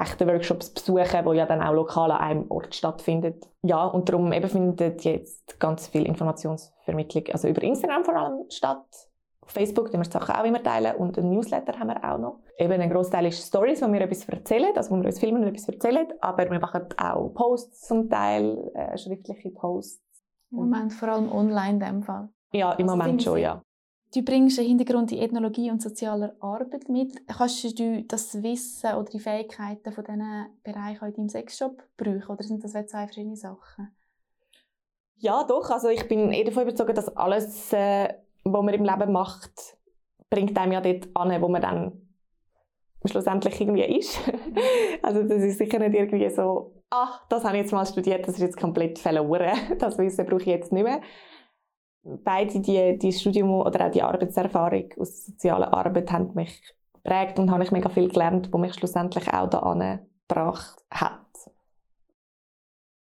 echten 0.00 0.28
Workshop 0.28 0.62
zu 0.62 0.74
besuchen, 0.74 1.24
wo 1.24 1.32
ja 1.32 1.44
dann 1.44 1.60
auch 1.60 1.72
lokal 1.72 2.12
an 2.12 2.20
einem 2.20 2.50
Ort 2.52 2.72
stattfindet. 2.72 3.48
Ja, 3.62 3.84
und 3.84 4.08
darum 4.08 4.32
eben 4.32 4.48
findet 4.48 5.02
jetzt 5.02 5.58
ganz 5.58 5.88
viel 5.88 6.06
Informationsvermittlung, 6.06 7.24
also 7.32 7.48
über 7.48 7.62
Instagram 7.64 8.04
vor 8.04 8.14
allem 8.14 8.44
statt. 8.48 9.09
Auf 9.50 9.54
Facebook 9.54 9.90
teilen 9.90 10.04
wir 10.04 10.08
die 10.08 10.12
Sachen 10.12 10.32
auch 10.32 10.44
immer 10.44 10.62
teilen 10.62 10.94
und 10.94 11.18
ein 11.18 11.28
Newsletter 11.28 11.76
haben 11.76 11.88
wir 11.88 12.04
auch 12.04 12.18
noch. 12.18 12.38
Eben 12.56 12.80
ein 12.80 12.88
Großteil 12.88 13.26
ist 13.26 13.48
Stories, 13.48 13.82
wo 13.82 13.92
wir 13.92 14.00
etwas 14.02 14.28
erzählen, 14.28 14.70
also 14.76 14.92
wo 14.92 15.00
wir 15.00 15.06
uns 15.06 15.18
filmen 15.18 15.42
und 15.42 15.48
etwas 15.48 15.68
erzählen, 15.68 16.06
aber 16.20 16.48
wir 16.48 16.60
machen 16.60 16.82
auch 16.96 17.34
Posts 17.34 17.88
zum 17.88 18.08
Teil, 18.08 18.70
äh, 18.74 18.96
schriftliche 18.96 19.50
Posts. 19.50 20.00
Im 20.52 20.58
Moment 20.58 20.92
vor 20.92 21.08
allem 21.08 21.32
online 21.32 21.70
in 21.70 21.80
dem 21.80 22.02
Fall. 22.04 22.28
Ja, 22.52 22.74
im 22.74 22.88
also 22.88 22.96
Moment 22.96 23.22
schon, 23.24 23.38
ja. 23.38 23.60
Du 24.14 24.22
bringst 24.22 24.60
einen 24.60 24.68
Hintergrund 24.68 25.10
in 25.10 25.18
Ethnologie 25.18 25.72
und 25.72 25.82
sozialer 25.82 26.36
Arbeit 26.38 26.88
mit. 26.88 27.26
Kannst 27.26 27.76
du 27.76 28.04
das 28.04 28.40
Wissen 28.44 28.94
oder 28.94 29.10
die 29.10 29.18
Fähigkeiten 29.18 29.90
von 29.90 30.04
diesen 30.04 30.46
Bereichen 30.62 31.06
in 31.06 31.14
deinem 31.14 31.28
Sexshop 31.28 31.82
brauchen 31.96 32.28
oder 32.28 32.42
sind 32.44 32.62
das 32.62 32.70
zwei 32.70 33.06
verschiedene 33.06 33.36
Sachen? 33.36 33.88
Ja, 35.16 35.42
doch. 35.42 35.70
Also 35.70 35.88
ich 35.88 36.06
bin 36.06 36.30
eher 36.30 36.44
davon 36.44 36.62
überzeugt, 36.62 36.96
dass 36.96 37.16
alles 37.16 37.72
äh, 37.72 38.14
was 38.44 38.62
man 38.62 38.74
im 38.74 38.84
Leben 38.84 39.12
macht, 39.12 39.76
bringt 40.28 40.56
einem 40.58 40.72
ja 40.72 40.80
dort 40.80 41.08
an, 41.14 41.42
wo 41.42 41.48
man 41.48 41.62
dann 41.62 42.10
schlussendlich 43.04 43.60
irgendwie 43.60 43.98
ist. 43.98 44.18
also 45.02 45.22
das 45.22 45.42
ist 45.42 45.58
sicher 45.58 45.78
nicht 45.78 45.94
irgendwie 45.94 46.28
so, 46.30 46.82
ach, 46.90 47.26
das 47.28 47.44
habe 47.44 47.56
ich 47.56 47.62
jetzt 47.62 47.72
mal 47.72 47.86
studiert, 47.86 48.26
das 48.26 48.34
ist 48.34 48.42
jetzt 48.42 48.60
komplett 48.60 48.98
verloren, 48.98 49.56
das 49.78 49.98
Wissen 49.98 50.26
brauche 50.26 50.42
ich 50.42 50.46
jetzt 50.46 50.72
nicht 50.72 50.84
mehr. 50.84 51.00
Beide 52.02 52.60
die, 52.60 52.98
die 52.98 53.12
Studium 53.12 53.50
oder 53.50 53.86
auch 53.86 53.90
die 53.90 54.02
Arbeitserfahrung 54.02 54.88
aus 54.98 55.26
sozialer 55.26 55.72
Arbeit 55.74 56.10
haben 56.12 56.32
mich 56.34 56.62
geprägt 56.94 57.38
und 57.38 57.50
habe 57.50 57.62
ich 57.62 57.72
mega 57.72 57.88
viel 57.90 58.08
gelernt, 58.08 58.48
was 58.50 58.60
mich 58.60 58.74
schlussendlich 58.74 59.32
auch 59.32 59.48
da 59.50 59.98
gebracht 60.26 60.82
hat. 60.90 61.26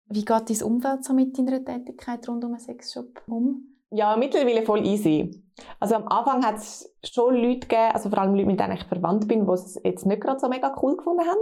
Wie 0.07 0.25
geht 0.25 0.49
dein 0.49 0.63
Umfeld 0.63 1.05
so 1.05 1.13
mit 1.13 1.37
deiner 1.37 1.63
Tätigkeit 1.63 2.27
rund 2.27 2.43
um 2.43 2.51
einen 2.51 2.59
Sexshop 2.59 3.21
um? 3.27 3.70
Ja, 3.91 4.15
mittlerweile 4.15 4.63
voll 4.63 4.85
easy. 4.85 5.43
Also 5.79 5.95
am 5.95 6.07
Anfang 6.07 6.45
hat 6.45 6.55
es 6.55 6.95
schon 7.03 7.35
Leute 7.35 7.67
gegeben, 7.67 7.91
also 7.93 8.09
vor 8.09 8.19
allem 8.19 8.33
Leute, 8.33 8.47
mit 8.47 8.59
denen 8.59 8.73
ich 8.73 8.85
verwandt 8.85 9.27
bin, 9.27 9.45
die 9.45 9.51
es 9.51 9.79
jetzt 9.83 10.05
nicht 10.05 10.21
gerade 10.21 10.39
so 10.39 10.47
mega 10.47 10.73
cool 10.81 10.95
gefunden 10.95 11.25
haben. 11.27 11.39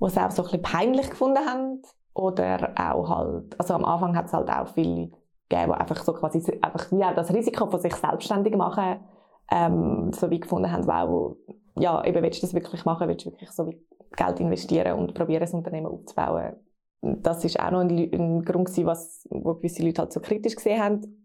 Die 0.00 0.06
es 0.06 0.16
auch 0.16 0.30
so 0.30 0.42
ein 0.42 0.44
bisschen 0.46 0.62
peinlich 0.62 1.10
gefunden 1.10 1.44
haben. 1.46 1.82
Oder 2.14 2.72
auch 2.76 3.08
halt, 3.08 3.60
also 3.60 3.74
am 3.74 3.84
Anfang 3.84 4.16
hat 4.16 4.26
es 4.26 4.32
halt 4.32 4.48
auch 4.48 4.68
viele 4.68 5.02
Leute 5.02 5.12
gegeben, 5.48 5.72
die 5.72 5.80
einfach 5.80 6.02
so 6.02 6.14
quasi 6.14 6.58
einfach 6.62 6.90
wie 6.90 7.04
auch 7.04 7.14
das 7.14 7.32
Risiko 7.32 7.70
von 7.70 7.80
sich 7.80 7.94
selbstständig 7.94 8.56
machen, 8.56 9.00
ähm, 9.50 10.12
so 10.12 10.30
wie 10.30 10.40
gefunden 10.40 10.72
haben, 10.72 10.86
wow, 10.86 11.36
ja, 11.78 12.04
eben 12.04 12.22
willst 12.22 12.42
du 12.42 12.46
das 12.46 12.54
wirklich 12.54 12.84
machen, 12.84 13.06
willst 13.06 13.26
du 13.26 13.30
wirklich 13.30 13.50
so 13.50 13.66
wie 13.66 13.80
Geld 14.16 14.40
investieren 14.40 14.98
und 14.98 15.14
probieren, 15.14 15.46
ein 15.46 15.54
Unternehmen 15.54 15.86
aufzubauen. 15.86 16.56
Das 17.00 17.44
ist 17.44 17.58
auch 17.60 17.70
noch 17.70 17.80
ein, 17.80 17.90
ein 17.90 18.44
Grund 18.44 18.66
gewesen, 18.66 18.86
was, 18.86 19.26
wo 19.30 19.54
gewisse 19.54 19.84
Leute 19.84 20.02
halt 20.02 20.12
so 20.12 20.20
kritisch 20.20 20.56
gesehen 20.56 20.82
haben. 20.82 21.18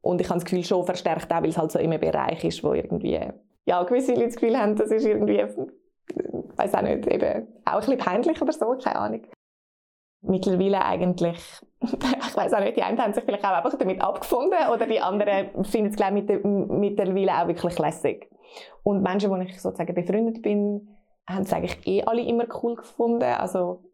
Und 0.00 0.20
ich 0.20 0.28
habe 0.28 0.38
das 0.38 0.44
Gefühl 0.44 0.64
schon 0.64 0.84
verstärkt, 0.84 1.30
auch 1.32 1.42
weil 1.42 1.50
es 1.50 1.58
halt 1.58 1.72
so 1.72 1.78
in 1.78 1.92
einem 1.92 2.00
Bereich 2.00 2.42
ist, 2.44 2.64
wo 2.64 2.72
irgendwie, 2.72 3.20
ja, 3.66 3.82
gewisse 3.82 4.12
Leute 4.12 4.26
das 4.26 4.36
Gefühl 4.36 4.58
haben, 4.58 4.76
das 4.76 4.90
ist 4.90 5.04
irgendwie, 5.04 5.44
weiß 6.56 6.74
auch 6.74 6.82
nicht, 6.82 7.06
eben 7.06 7.48
auch 7.64 7.74
ein 7.74 7.80
bisschen 7.80 7.98
peinlich 7.98 8.40
oder 8.40 8.52
so, 8.52 8.76
keine 8.82 8.96
Ahnung. 8.96 9.26
Mittlerweile 10.22 10.84
eigentlich, 10.84 11.38
ich 11.82 12.36
weiß 12.36 12.54
auch 12.54 12.60
nicht, 12.60 12.76
die 12.76 12.82
einen 12.82 12.98
haben 12.98 13.12
sich 13.12 13.24
vielleicht 13.24 13.44
auch 13.44 13.50
einfach 13.50 13.76
damit 13.76 14.00
abgefunden 14.00 14.58
oder 14.72 14.86
die 14.86 15.00
anderen 15.00 15.64
finden 15.64 15.90
es 15.90 15.96
gleich 15.96 16.12
mit, 16.12 16.28
mittlerweile 16.44 17.42
auch 17.42 17.48
wirklich 17.48 17.78
lässig. 17.78 18.30
Und 18.82 19.02
Menschen, 19.02 19.30
denen 19.30 19.46
ich 19.46 19.60
sozusagen 19.60 19.94
befreundet 19.94 20.42
bin, 20.42 20.96
haben 21.28 21.42
es 21.42 21.52
eigentlich 21.52 21.86
eh 21.86 22.02
alle 22.04 22.22
immer 22.22 22.46
cool 22.62 22.74
gefunden. 22.74 23.22
Also 23.22 23.89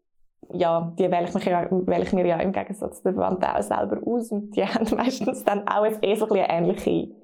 ja, 0.53 0.93
die 0.97 1.11
wähle 1.11 1.27
ich, 1.27 1.33
mich 1.33 1.45
ja, 1.45 1.67
wähle 1.69 2.03
ich 2.03 2.13
mir 2.13 2.25
ja 2.25 2.37
im 2.37 2.51
Gegensatz 2.51 2.97
zu 2.97 3.03
der 3.03 3.13
Verwandten 3.13 3.45
auch 3.45 3.61
selber 3.61 3.99
aus 4.05 4.31
und 4.31 4.55
die 4.55 4.63
haben 4.65 4.87
meistens 4.95 5.43
dann 5.43 5.67
auch 5.67 5.85
eh 6.01 6.15
so 6.15 6.29
eine 6.29 6.49
ähnliche 6.49 7.15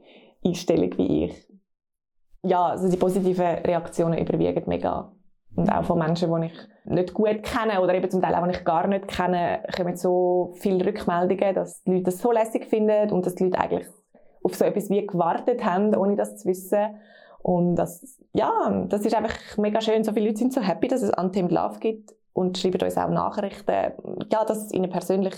Einstellung 0.44 0.98
wie 0.98 1.26
ich. 1.26 1.48
Ja, 2.44 2.68
also 2.68 2.90
die 2.90 2.98
positiven 2.98 3.46
Reaktionen 3.46 4.18
überwiegen 4.18 4.64
mega. 4.68 5.14
Und 5.56 5.70
auch 5.70 5.84
von 5.84 6.00
Menschen, 6.00 6.34
die 6.34 6.48
ich 6.48 6.58
nicht 6.86 7.14
gut 7.14 7.44
kenne 7.44 7.80
oder 7.80 7.94
eben 7.94 8.10
zum 8.10 8.22
Teil 8.22 8.36
auch, 8.36 8.44
die 8.46 8.52
ich 8.56 8.66
gar 8.66 8.88
nicht 8.88 9.08
kenne, 9.08 9.64
kommen 9.76 9.96
so 9.96 10.54
viele 10.56 10.86
Rückmeldungen, 10.86 11.54
dass 11.54 11.84
die 11.84 11.92
Leute 11.92 12.04
das 12.06 12.18
so 12.18 12.32
lässig 12.32 12.66
finden 12.66 13.12
und 13.12 13.26
dass 13.26 13.36
die 13.36 13.46
Leute 13.46 13.60
eigentlich 13.60 13.88
auf 14.44 14.56
so 14.56 14.66
etwas 14.66 14.90
wie 14.90 15.06
gewartet 15.06 15.64
haben, 15.64 15.96
ohne 15.96 16.16
das 16.16 16.38
zu 16.38 16.50
wissen. 16.50 17.00
Und 17.44 17.76
das, 17.76 18.20
ja, 18.34 18.86
das 18.90 19.06
ist 19.06 19.16
einfach 19.16 19.36
mega 19.58 19.80
schön. 19.80 20.04
So 20.04 20.12
viele 20.12 20.28
Leute 20.28 20.40
sind 20.40 20.54
so 20.54 20.62
happy, 20.62 20.88
dass 20.88 21.04
es 21.04 21.16
Untamed 21.16 21.52
Love 21.52 21.80
gibt 21.80 22.14
und 22.34 22.58
schreiben 22.58 22.82
uns 22.82 22.98
auch 22.98 23.10
Nachrichten, 23.10 23.94
ja, 24.32 24.44
dass 24.46 24.66
es 24.66 24.74
ihnen 24.74 24.90
persönlich 24.90 25.36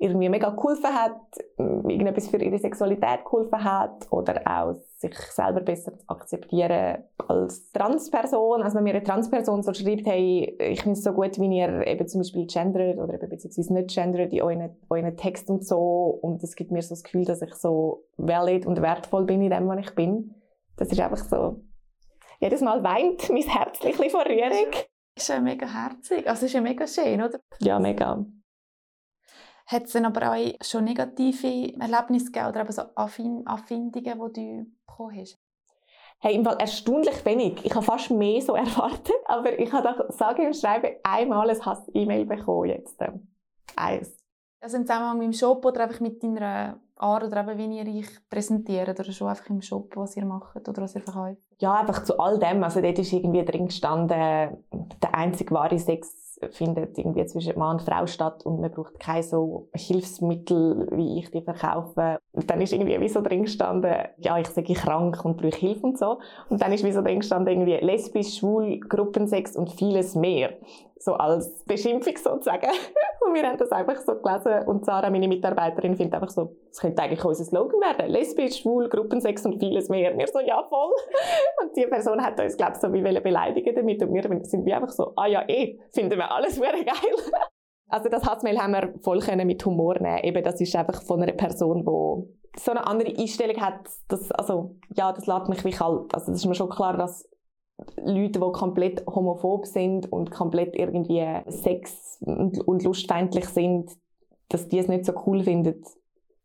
irgendwie 0.00 0.30
mega 0.30 0.48
geholfen 0.48 0.94
hat, 0.94 1.20
irgendetwas 1.58 2.28
für 2.28 2.38
ihre 2.38 2.58
Sexualität 2.58 3.22
geholfen 3.22 3.62
hat 3.62 4.06
oder 4.10 4.40
auch 4.46 4.74
sich 4.96 5.14
selber 5.14 5.60
besser 5.60 5.96
zu 5.98 6.08
akzeptieren 6.08 7.04
als 7.28 7.70
Transperson. 7.72 8.62
Also 8.62 8.78
wenn 8.78 8.84
mir 8.84 8.94
eine 8.94 9.02
Transperson 9.02 9.62
so 9.62 9.74
schreibt, 9.74 10.06
hey, 10.06 10.56
ich 10.58 10.82
finde 10.82 10.96
es 10.96 11.04
so 11.04 11.12
gut, 11.12 11.38
wie 11.38 11.54
ihr 11.54 11.86
eben 11.86 12.08
zum 12.08 12.20
Beispiel 12.20 12.46
gendert 12.46 12.98
oder 12.98 13.12
eben 13.12 13.28
beziehungsweise 13.28 13.74
nicht 13.74 13.94
gendert 13.94 14.32
in 14.32 14.40
euren, 14.40 14.74
euren 14.88 15.16
Text 15.18 15.50
und 15.50 15.66
so 15.66 16.18
und 16.22 16.42
es 16.42 16.56
gibt 16.56 16.70
mir 16.70 16.80
so 16.80 16.94
das 16.94 17.04
Gefühl, 17.04 17.26
dass 17.26 17.42
ich 17.42 17.54
so 17.54 18.04
valid 18.16 18.64
und 18.64 18.80
wertvoll 18.80 19.26
bin 19.26 19.42
in 19.42 19.50
dem, 19.50 19.68
was 19.68 19.80
ich 19.80 19.94
bin. 19.94 20.34
Das 20.78 20.90
ist 20.90 20.98
einfach 20.98 21.18
so 21.18 21.60
jedes 22.40 22.62
Mal 22.62 22.82
weint 22.82 23.28
mein 23.28 23.42
Herz 23.42 23.82
ein 23.82 23.90
bisschen 23.90 24.10
vor 24.10 24.24
Rührung. 24.24 24.72
Ist 25.20 25.28
ja 25.28 25.38
mega 25.38 25.66
herzig. 25.66 26.26
Also 26.26 26.46
ist 26.46 26.54
ja 26.54 26.62
mega 26.62 26.86
schön, 26.86 27.20
oder? 27.20 27.38
Ja, 27.58 27.78
mega. 27.78 28.24
Hat 29.66 29.84
es 29.84 29.92
dann 29.92 30.06
aber 30.06 30.32
auch 30.32 30.54
schon 30.62 30.84
negative 30.84 31.74
Erlebnisse 31.78 32.32
gegeben 32.32 32.46
oder 32.46 32.60
eben 32.62 32.72
so 32.72 32.82
Affindungen, 32.94 34.02
die 34.02 34.32
du 34.32 34.66
bekommen 34.86 35.20
hast? 35.20 35.38
Hey, 36.20 36.36
im 36.36 36.44
Fall 36.44 36.56
erstaunlich 36.58 37.22
wenig. 37.26 37.62
Ich 37.62 37.74
habe 37.74 37.84
fast 37.84 38.10
mehr 38.10 38.40
so 38.40 38.54
erwartet, 38.56 39.12
aber 39.26 39.58
ich 39.58 39.70
habe 39.70 39.88
doch 39.88 40.10
sage 40.10 40.46
und 40.46 40.56
schreibe 40.56 40.98
einmal 41.02 41.50
ein 41.50 41.66
Hass-E-Mail 41.66 42.24
bekommen 42.24 42.70
jetzt. 42.70 42.98
Eins. 43.76 44.19
Also 44.60 44.76
im 44.76 44.86
Zusammenhang 44.86 45.18
mit 45.18 45.26
dem 45.26 45.32
Shop 45.32 45.64
oder 45.64 45.84
einfach 45.84 46.00
mit 46.00 46.22
deiner 46.22 46.78
Art 46.96 47.24
oder 47.24 47.40
eben, 47.40 47.58
wie 47.58 47.78
ihr 47.78 48.00
euch 48.00 48.28
präsentiert 48.28 49.00
oder 49.00 49.10
schon 49.10 49.28
einfach 49.28 49.48
im 49.48 49.62
Shop, 49.62 49.96
was 49.96 50.16
ihr 50.16 50.24
macht 50.26 50.68
oder 50.68 50.82
was 50.82 50.94
ihr 50.94 51.00
verkauft? 51.00 51.38
Ja, 51.58 51.74
einfach 51.80 52.04
zu 52.04 52.18
all 52.18 52.38
dem. 52.38 52.62
Also 52.62 52.82
dort 52.82 52.98
ist 52.98 53.12
irgendwie 53.12 53.44
drin 53.44 53.66
gestanden, 53.66 54.08
der 54.08 55.14
einzige 55.14 55.54
wahre 55.54 55.78
Sex 55.78 56.38
findet 56.52 56.96
irgendwie 56.98 57.24
zwischen 57.26 57.58
Mann 57.58 57.76
und 57.76 57.82
Frau 57.82 58.06
statt 58.06 58.44
und 58.44 58.60
man 58.60 58.70
braucht 58.70 58.98
keine 58.98 59.22
so 59.22 59.68
Hilfsmittel, 59.74 60.88
wie 60.92 61.18
ich 61.18 61.30
die 61.30 61.42
verkaufe. 61.42 62.18
Und 62.32 62.48
dann 62.48 62.60
ist 62.60 62.72
irgendwie 62.72 63.00
wie 63.00 63.08
so 63.08 63.20
drin 63.22 63.42
gestanden, 63.42 63.92
ja, 64.18 64.38
ich 64.38 64.46
sage 64.48 64.72
krank 64.74 65.24
und 65.24 65.36
brauche 65.36 65.56
Hilfe 65.56 65.86
und 65.86 65.98
so. 65.98 66.18
Und 66.48 66.62
dann 66.62 66.72
ist 66.72 66.84
wie 66.84 66.92
so 66.92 67.02
drin 67.02 67.20
gestanden, 67.20 67.52
irgendwie 67.52 67.84
lesbisch, 67.84 68.38
schwul, 68.38 68.78
Gruppensex 68.80 69.56
und 69.56 69.70
vieles 69.70 70.14
mehr 70.14 70.52
so 71.00 71.14
als 71.14 71.64
Beschimpfung 71.64 72.16
sozusagen. 72.16 72.70
Und 73.20 73.34
wir 73.34 73.42
haben 73.42 73.58
das 73.58 73.72
einfach 73.72 73.96
so 74.00 74.14
gelesen 74.16 74.66
und 74.66 74.84
Sarah, 74.84 75.10
meine 75.10 75.28
Mitarbeiterin, 75.28 75.94
findet 75.94 76.14
einfach 76.14 76.30
so, 76.30 76.56
das 76.68 76.78
könnte 76.78 77.02
eigentlich 77.02 77.22
unser 77.22 77.44
Slogan 77.44 77.80
werden. 77.80 78.10
Lesbisch, 78.10 78.60
schwul, 78.60 78.88
Gruppensex 78.88 79.44
und 79.44 79.58
vieles 79.58 79.88
mehr. 79.88 80.16
Wir 80.16 80.26
so, 80.26 80.40
ja 80.40 80.62
voll. 80.68 80.92
Und 81.62 81.76
die 81.76 81.86
Person 81.86 82.22
hat 82.24 82.40
uns, 82.40 82.56
glaube 82.56 82.72
ich, 82.74 82.78
so 82.78 82.92
wie 82.92 83.02
beleidigen 83.02 83.74
damit 83.74 84.02
und 84.02 84.14
wir 84.14 84.44
sind 84.44 84.64
wie 84.64 84.72
einfach 84.72 84.90
so, 84.90 85.12
ah 85.16 85.26
ja 85.26 85.44
eh, 85.48 85.78
finden 85.92 86.16
wir 86.16 86.30
alles 86.30 86.56
sehr 86.56 86.72
geil. 86.72 86.84
Also 87.90 88.08
das 88.08 88.24
Hassmail 88.24 88.58
haben 88.58 88.72
wir 88.72 88.94
voll 89.02 89.20
können 89.20 89.46
mit 89.46 89.64
Humor 89.66 89.98
nehmen. 90.00 90.22
Eben, 90.22 90.44
das 90.44 90.60
ist 90.60 90.74
einfach 90.76 91.02
von 91.02 91.22
einer 91.22 91.32
Person, 91.32 91.80
die 91.80 92.60
so 92.60 92.70
eine 92.70 92.86
andere 92.86 93.16
Einstellung 93.16 93.60
hat. 93.60 93.88
Das, 94.08 94.30
also, 94.32 94.76
ja, 94.94 95.12
das 95.12 95.26
lässt 95.26 95.48
mich 95.48 95.64
wie 95.64 95.70
kalt. 95.70 96.14
Also 96.14 96.32
das 96.32 96.40
ist 96.40 96.46
mir 96.46 96.54
schon 96.54 96.68
klar, 96.68 96.96
dass 96.96 97.28
Leute, 97.96 98.40
die 98.40 98.52
komplett 98.52 99.06
homophob 99.06 99.66
sind 99.66 100.10
und 100.12 100.30
komplett 100.30 100.76
irgendwie 100.76 101.24
sex- 101.48 102.18
und 102.20 102.82
lustfeindlich 102.82 103.46
sind, 103.46 103.90
dass 104.48 104.68
die 104.68 104.78
es 104.78 104.88
nicht 104.88 105.04
so 105.04 105.12
cool 105.26 105.42
finden, 105.42 105.82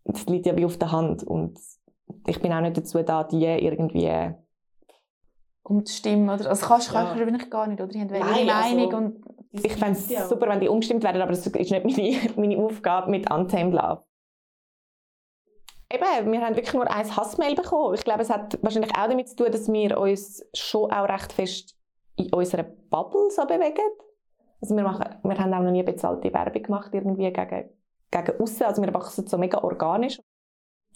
das 0.05 0.25
liegt 0.27 0.45
ja 0.45 0.55
wie 0.55 0.65
auf 0.65 0.77
der 0.77 0.91
Hand. 0.91 1.23
Und 1.23 1.59
ich 2.27 2.41
bin 2.41 2.53
auch 2.53 2.61
nicht 2.61 2.77
dazu 2.77 3.01
da, 3.03 3.23
die 3.23 3.43
irgendwie 3.43 4.33
umzustimmen. 5.63 6.29
Oder? 6.29 6.49
Also 6.49 6.65
kannst, 6.65 6.87
ja. 6.87 6.93
kannst 6.93 7.15
du 7.15 7.19
wahrscheinlich 7.19 7.49
gar 7.49 7.67
nicht, 7.67 7.81
oder? 7.81 7.91
Die 7.91 7.99
haben 7.99 8.07
Nein, 8.07 8.21
ihre 8.21 8.45
Meinung 8.45 8.85
also, 8.85 8.97
und 8.97 9.24
ich 9.63 9.73
fände 9.73 9.97
es 9.99 10.09
ja. 10.09 10.27
super, 10.27 10.47
wenn 10.47 10.59
die 10.59 10.67
umgestimmt 10.67 11.03
werden, 11.03 11.21
aber 11.21 11.31
das 11.31 11.45
ist 11.45 11.55
nicht 11.55 11.85
meine, 11.85 12.17
meine 12.35 12.57
Aufgabe 12.57 13.11
mit 13.11 13.31
Untamed 13.31 13.73
Love. 13.73 14.03
Eben, 15.91 16.31
wir 16.31 16.41
haben 16.41 16.55
wirklich 16.55 16.73
nur 16.73 16.89
ein 16.89 17.15
Hassmail 17.15 17.55
bekommen. 17.55 17.93
Ich 17.93 18.03
glaube, 18.03 18.23
es 18.23 18.29
hat 18.29 18.57
wahrscheinlich 18.63 18.91
auch 18.97 19.07
damit 19.07 19.29
zu 19.29 19.35
tun, 19.35 19.51
dass 19.51 19.71
wir 19.71 19.97
uns 19.99 20.43
schon 20.53 20.91
auch 20.91 21.07
recht 21.07 21.31
fest 21.31 21.77
in 22.15 22.33
unserer 22.33 22.63
Bubble 22.63 23.29
so 23.29 23.45
bewegen. 23.45 23.87
Also 24.61 24.75
wir, 24.75 24.83
machen, 24.83 25.05
wir 25.23 25.37
haben 25.37 25.53
auch 25.53 25.61
noch 25.61 25.71
nie 25.71 25.83
bezahlte 25.83 26.33
Werbung 26.33 26.63
gemacht 26.63 26.93
irgendwie 26.93 27.31
gegen, 27.31 27.69
gegen 28.09 28.41
aussen. 28.41 28.63
Also 28.63 28.81
wir 28.81 28.93
wachsen 28.93 29.27
so 29.27 29.37
mega 29.37 29.59
organisch. 29.59 30.19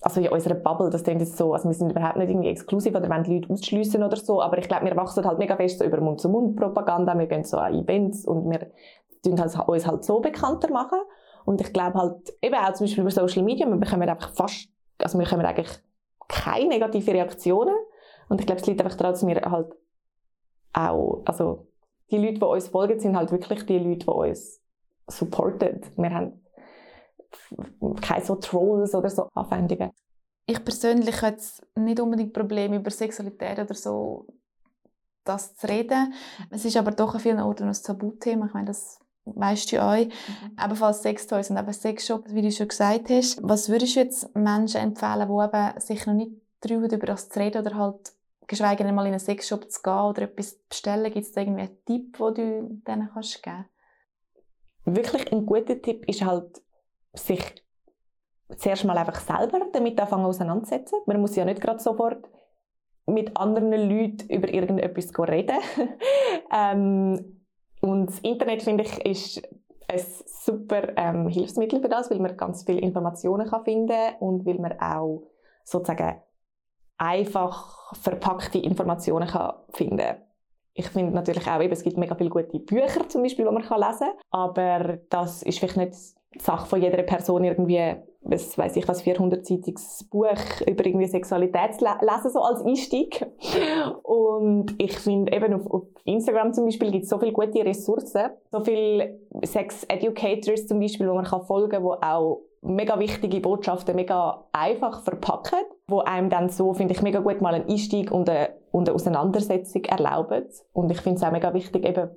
Also 0.01 0.21
in 0.21 0.29
unserer 0.29 0.55
Bubble, 0.55 0.89
das 0.89 1.03
klingt 1.03 1.19
jetzt 1.19 1.37
so, 1.37 1.53
also 1.53 1.67
wir 1.67 1.73
sind 1.73 1.91
überhaupt 1.91 2.17
nicht 2.17 2.29
irgendwie 2.29 2.49
exklusiv 2.49 2.95
oder 2.95 3.09
wollen 3.09 3.25
Leute 3.25 3.51
ausschliessen 3.51 4.01
oder 4.01 4.15
so, 4.15 4.41
aber 4.41 4.57
ich 4.57 4.67
glaube, 4.67 4.85
wir 4.85 4.95
wachsen 4.95 5.25
halt 5.25 5.39
mega 5.39 5.57
fest 5.57 5.79
so 5.79 5.85
über 5.85 5.99
Mund-zu-Mund-Propaganda, 5.99 7.17
wir 7.17 7.27
gehen 7.27 7.43
so 7.43 7.57
an 7.57 7.73
Events 7.73 8.25
und 8.25 8.49
wir 8.49 8.71
tun 9.23 9.39
halt, 9.39 9.67
uns 9.67 9.87
halt 9.87 10.03
so 10.05 10.21
bekannter 10.21 10.71
machen. 10.71 10.99
Und 11.45 11.59
ich 11.59 11.73
glaube 11.73 11.97
halt, 11.99 12.33
eben 12.41 12.55
auch 12.55 12.73
zum 12.73 12.85
Beispiel 12.85 13.01
über 13.01 13.11
Social 13.11 13.43
Media, 13.43 13.67
wir 13.67 13.75
bekommen 13.75 14.07
einfach 14.07 14.33
fast 14.33 14.69
also 15.03 15.19
wir 15.19 15.29
haben 15.29 15.41
eigentlich 15.41 15.79
keine 16.27 16.67
negativen 16.67 17.13
Reaktionen. 17.13 17.75
Und 18.27 18.39
ich 18.39 18.45
glaube, 18.45 18.61
es 18.61 18.67
liegt 18.67 18.81
einfach 18.81 18.97
daran, 18.97 19.13
dass 19.13 19.25
wir 19.25 19.41
halt 19.41 19.73
auch, 20.73 21.21
also 21.25 21.67
die 22.11 22.17
Leute, 22.17 22.39
die 22.39 22.45
uns 22.45 22.67
folgen, 22.67 22.99
sind 22.99 23.17
halt 23.17 23.31
wirklich 23.31 23.65
die 23.65 23.79
Leute, 23.79 24.05
die 24.05 24.07
uns 24.07 24.61
supporten. 25.07 25.81
Wir 25.95 26.13
haben 26.13 26.38
keine 28.01 28.25
so 28.25 28.35
Trolls 28.35 28.95
oder 28.95 29.09
so 29.09 29.29
Anwendungen. 29.33 29.91
Ich 30.45 30.63
persönlich 30.63 31.21
habe 31.21 31.37
nicht 31.75 31.99
unbedingt 31.99 32.33
Probleme 32.33 32.77
über 32.77 32.89
Sexualität 32.89 33.59
oder 33.59 33.75
so 33.75 34.27
das 35.23 35.55
zu 35.55 35.67
reden. 35.67 36.13
Es 36.49 36.65
ist 36.65 36.77
aber 36.77 36.91
doch 36.91 37.13
an 37.13 37.19
vielen 37.19 37.39
Orten 37.39 37.67
ein 37.67 37.73
Tabuthema. 37.73 38.47
Ich 38.47 38.53
meine, 38.53 38.67
das 38.67 38.99
weißt 39.25 39.71
du 39.71 39.83
euch. 39.83 40.07
Mhm. 40.07 40.57
Ebenfalls 40.63 41.03
Sextoys 41.03 41.49
und 41.49 41.57
eben 41.57 41.73
Sexshops, 41.73 42.33
wie 42.33 42.41
du 42.41 42.51
schon 42.51 42.67
gesagt 42.67 43.09
hast. 43.09 43.39
Was 43.43 43.69
würdest 43.69 43.95
du 43.95 43.99
jetzt 43.99 44.35
Menschen 44.35 44.81
empfehlen, 44.81 45.27
die 45.27 45.57
eben 45.57 45.79
sich 45.79 46.05
noch 46.05 46.13
nicht 46.13 46.31
trauen, 46.61 46.85
über 46.85 47.05
das 47.05 47.29
zu 47.29 47.39
reden 47.39 47.61
oder 47.61 47.75
halt 47.75 48.13
geschweige 48.47 48.83
denn 48.83 48.95
mal 48.95 49.05
in 49.05 49.11
einen 49.11 49.19
Sexshop 49.19 49.69
zu 49.71 49.81
gehen 49.81 49.93
oder 49.93 50.23
etwas 50.23 50.57
zu 50.57 50.67
bestellen? 50.67 51.13
Gibt 51.13 51.25
es 51.25 51.31
da 51.31 51.41
irgendwie 51.41 51.61
einen 51.61 51.85
Tipp, 51.85 52.17
den 52.17 52.33
du 52.33 52.81
denen 52.87 53.09
kannst 53.13 53.43
geben 53.43 53.65
Wirklich 54.85 55.31
ein 55.31 55.45
guter 55.45 55.79
Tipp 55.79 56.07
ist 56.09 56.25
halt, 56.25 56.61
sich 57.13 57.63
zuerst 58.57 58.85
mal 58.85 58.97
einfach 58.97 59.19
selber 59.19 59.59
damit 59.71 59.99
anfangen 59.99 60.25
auseinandersetzen. 60.25 60.99
Man 61.05 61.21
muss 61.21 61.35
ja 61.35 61.45
nicht 61.45 61.61
gerade 61.61 61.79
sofort 61.79 62.27
mit 63.05 63.35
anderen 63.37 63.71
Leuten 63.71 64.29
über 64.29 64.49
irgendetwas 64.49 65.11
reden. 65.27 65.57
ähm, 66.53 67.41
und 67.81 68.07
das 68.07 68.19
Internet, 68.19 68.63
finde 68.63 68.83
ich, 68.83 69.05
ist 69.05 69.49
ein 69.87 70.01
super 70.25 70.97
ähm, 70.97 71.27
Hilfsmittel 71.27 71.81
für 71.81 71.89
das, 71.89 72.11
weil 72.11 72.19
man 72.19 72.37
ganz 72.37 72.63
viele 72.63 72.81
Informationen 72.81 73.47
kann 73.47 73.63
finden 73.63 74.15
und 74.19 74.45
weil 74.45 74.59
man 74.59 74.79
auch 74.79 75.23
sozusagen 75.63 76.21
einfach 76.97 77.95
verpackte 77.95 78.59
Informationen 78.59 79.27
kann 79.27 79.53
finden. 79.71 80.17
Ich 80.73 80.87
finde 80.89 81.13
natürlich 81.13 81.47
auch, 81.49 81.61
eben, 81.61 81.73
es 81.73 81.83
gibt 81.83 81.97
mega 81.97 82.15
viele 82.15 82.29
gute 82.29 82.59
Bücher 82.59 83.07
zum 83.09 83.23
Beispiel, 83.23 83.45
die 83.45 83.51
man 83.51 83.63
kann 83.63 83.79
lesen 83.79 84.07
kann, 84.07 84.17
aber 84.29 84.99
das 85.09 85.43
ist 85.43 85.59
vielleicht 85.59 85.77
nicht 85.77 85.95
Sache 86.37 86.67
von 86.67 86.81
jeder 86.81 87.03
Person 87.03 87.43
irgendwie 87.43 87.95
was 88.21 88.57
weiß 88.57 88.75
ich 88.75 88.87
was 88.87 89.03
400-seitiges 89.03 90.09
Buch 90.09 90.27
über 90.67 90.85
irgendwie 90.85 91.07
Sexualität 91.07 91.79
lesen 91.81 92.31
so 92.31 92.41
als 92.41 92.63
Einstieg. 92.63 93.25
Und 94.03 94.75
ich 94.77 94.99
finde 94.99 95.31
eben 95.31 95.53
auf, 95.53 95.67
auf, 95.67 95.83
Instagram 96.03 96.53
zum 96.53 96.65
Beispiel 96.65 96.91
gibt 96.91 97.03
es 97.05 97.09
so 97.09 97.17
viele 97.17 97.31
gute 97.31 97.63
Ressourcen. 97.63 98.31
So 98.51 98.59
viele 98.59 99.19
Sex 99.43 99.85
Educators 99.85 100.67
zum 100.67 100.79
Beispiel 100.79 101.09
wo 101.09 101.13
man 101.13 101.25
kann 101.25 101.43
folgen 101.43 101.83
wo 101.83 101.93
auch 101.93 102.41
mega 102.61 102.99
wichtige 102.99 103.39
Botschaften 103.39 103.95
mega 103.95 104.45
einfach 104.51 105.01
verpacken 105.01 105.59
wo 105.87 105.99
einem 105.99 106.29
dann 106.29 106.49
so 106.49 106.73
finde 106.73 106.93
ich 106.93 107.01
mega 107.01 107.19
gut 107.19 107.41
mal 107.41 107.53
einen 107.53 107.69
Einstieg 107.69 108.11
und 108.11 108.29
eine, 108.29 108.49
und 108.71 108.89
eine 108.89 108.95
Auseinandersetzung 108.95 109.85
erlauben. 109.85 110.45
Und 110.73 110.91
ich 110.91 110.99
finde 110.99 111.17
es 111.17 111.23
auch 111.23 111.31
mega 111.31 111.53
wichtig 111.53 111.87
eben 111.87 112.09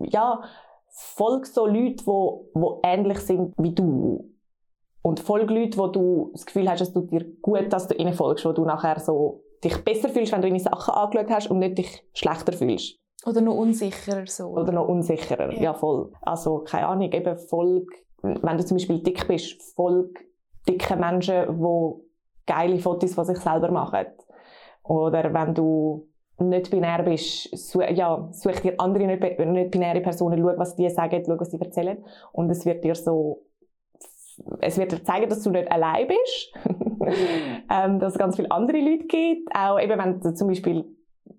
ja 0.00 0.42
folg 0.90 1.46
so 1.46 1.66
Leute 1.66 2.06
wo, 2.06 2.50
wo 2.54 2.80
ähnlich 2.84 3.18
sind 3.20 3.54
wie 3.58 3.74
du 3.74 4.30
und 5.02 5.20
folge 5.20 5.54
Leute, 5.54 5.78
wo 5.78 5.86
du 5.86 6.30
das 6.32 6.44
Gefühl 6.44 6.68
hast, 6.68 6.80
es 6.80 6.92
tut 6.92 7.10
dir 7.10 7.24
gut, 7.40 7.72
dass 7.72 7.88
du 7.88 7.94
ihnen 7.94 8.14
folgst, 8.14 8.44
wo 8.44 8.52
du 8.52 8.64
nachher 8.64 9.00
so 9.00 9.42
dich 9.64 9.76
besser 9.84 10.08
fühlst, 10.08 10.32
wenn 10.32 10.42
du 10.42 10.48
deine 10.48 10.60
Sachen 10.60 10.94
angeschaut 10.94 11.30
hast 11.30 11.50
und 11.50 11.58
nicht 11.60 11.78
dich 11.78 12.04
schlechter 12.12 12.52
fühlst. 12.52 12.98
Oder 13.26 13.40
noch 13.40 13.54
unsicherer 13.54 14.26
so. 14.26 14.48
Oder 14.48 14.72
noch 14.72 14.86
unsicherer, 14.86 15.52
ja, 15.52 15.62
ja 15.62 15.74
voll. 15.74 16.12
Also, 16.22 16.58
keine 16.60 16.88
Ahnung, 16.88 17.10
eben 17.10 17.38
folg, 17.38 17.88
wenn 18.22 18.56
du 18.56 18.64
zum 18.64 18.76
Beispiel 18.76 19.02
dick 19.02 19.26
bist, 19.26 19.60
folg 19.74 20.24
dicken 20.68 21.00
Menschen, 21.00 21.58
die 21.58 22.02
geile 22.46 22.78
Fotos 22.78 23.14
von 23.14 23.24
sich 23.24 23.38
selber 23.38 23.70
machen. 23.70 24.06
Oder 24.82 25.32
wenn 25.32 25.54
du 25.54 26.08
nicht 26.38 26.70
binär 26.70 27.02
bist, 27.02 27.56
such, 27.56 27.82
ja, 27.94 28.28
such 28.32 28.60
dir 28.60 28.74
andere 28.78 29.06
nicht, 29.06 29.70
binäre 29.70 30.00
Personen, 30.00 30.38
schau, 30.38 30.58
was 30.58 30.76
die 30.76 30.88
sagen, 30.88 31.22
schau, 31.26 31.38
was 31.38 31.50
sie 31.50 31.60
erzählen. 31.60 31.98
Und 32.32 32.50
es 32.50 32.64
wird 32.64 32.84
dir 32.84 32.94
so 32.94 33.42
es 34.60 34.78
wird 34.78 34.92
dir 34.92 35.02
zeigen, 35.02 35.28
dass 35.28 35.42
du 35.42 35.50
nicht 35.50 35.70
allein 35.70 36.06
bist, 36.06 36.52
ähm, 37.70 37.98
dass 37.98 38.12
es 38.12 38.18
ganz 38.18 38.36
viele 38.36 38.52
andere 38.52 38.78
Leute 38.78 39.06
gibt. 39.06 39.48
Auch 39.52 39.80
eben, 39.80 39.98
wenn 39.98 40.20
du 40.20 40.32
zum 40.32 40.46
Beispiel 40.46 40.84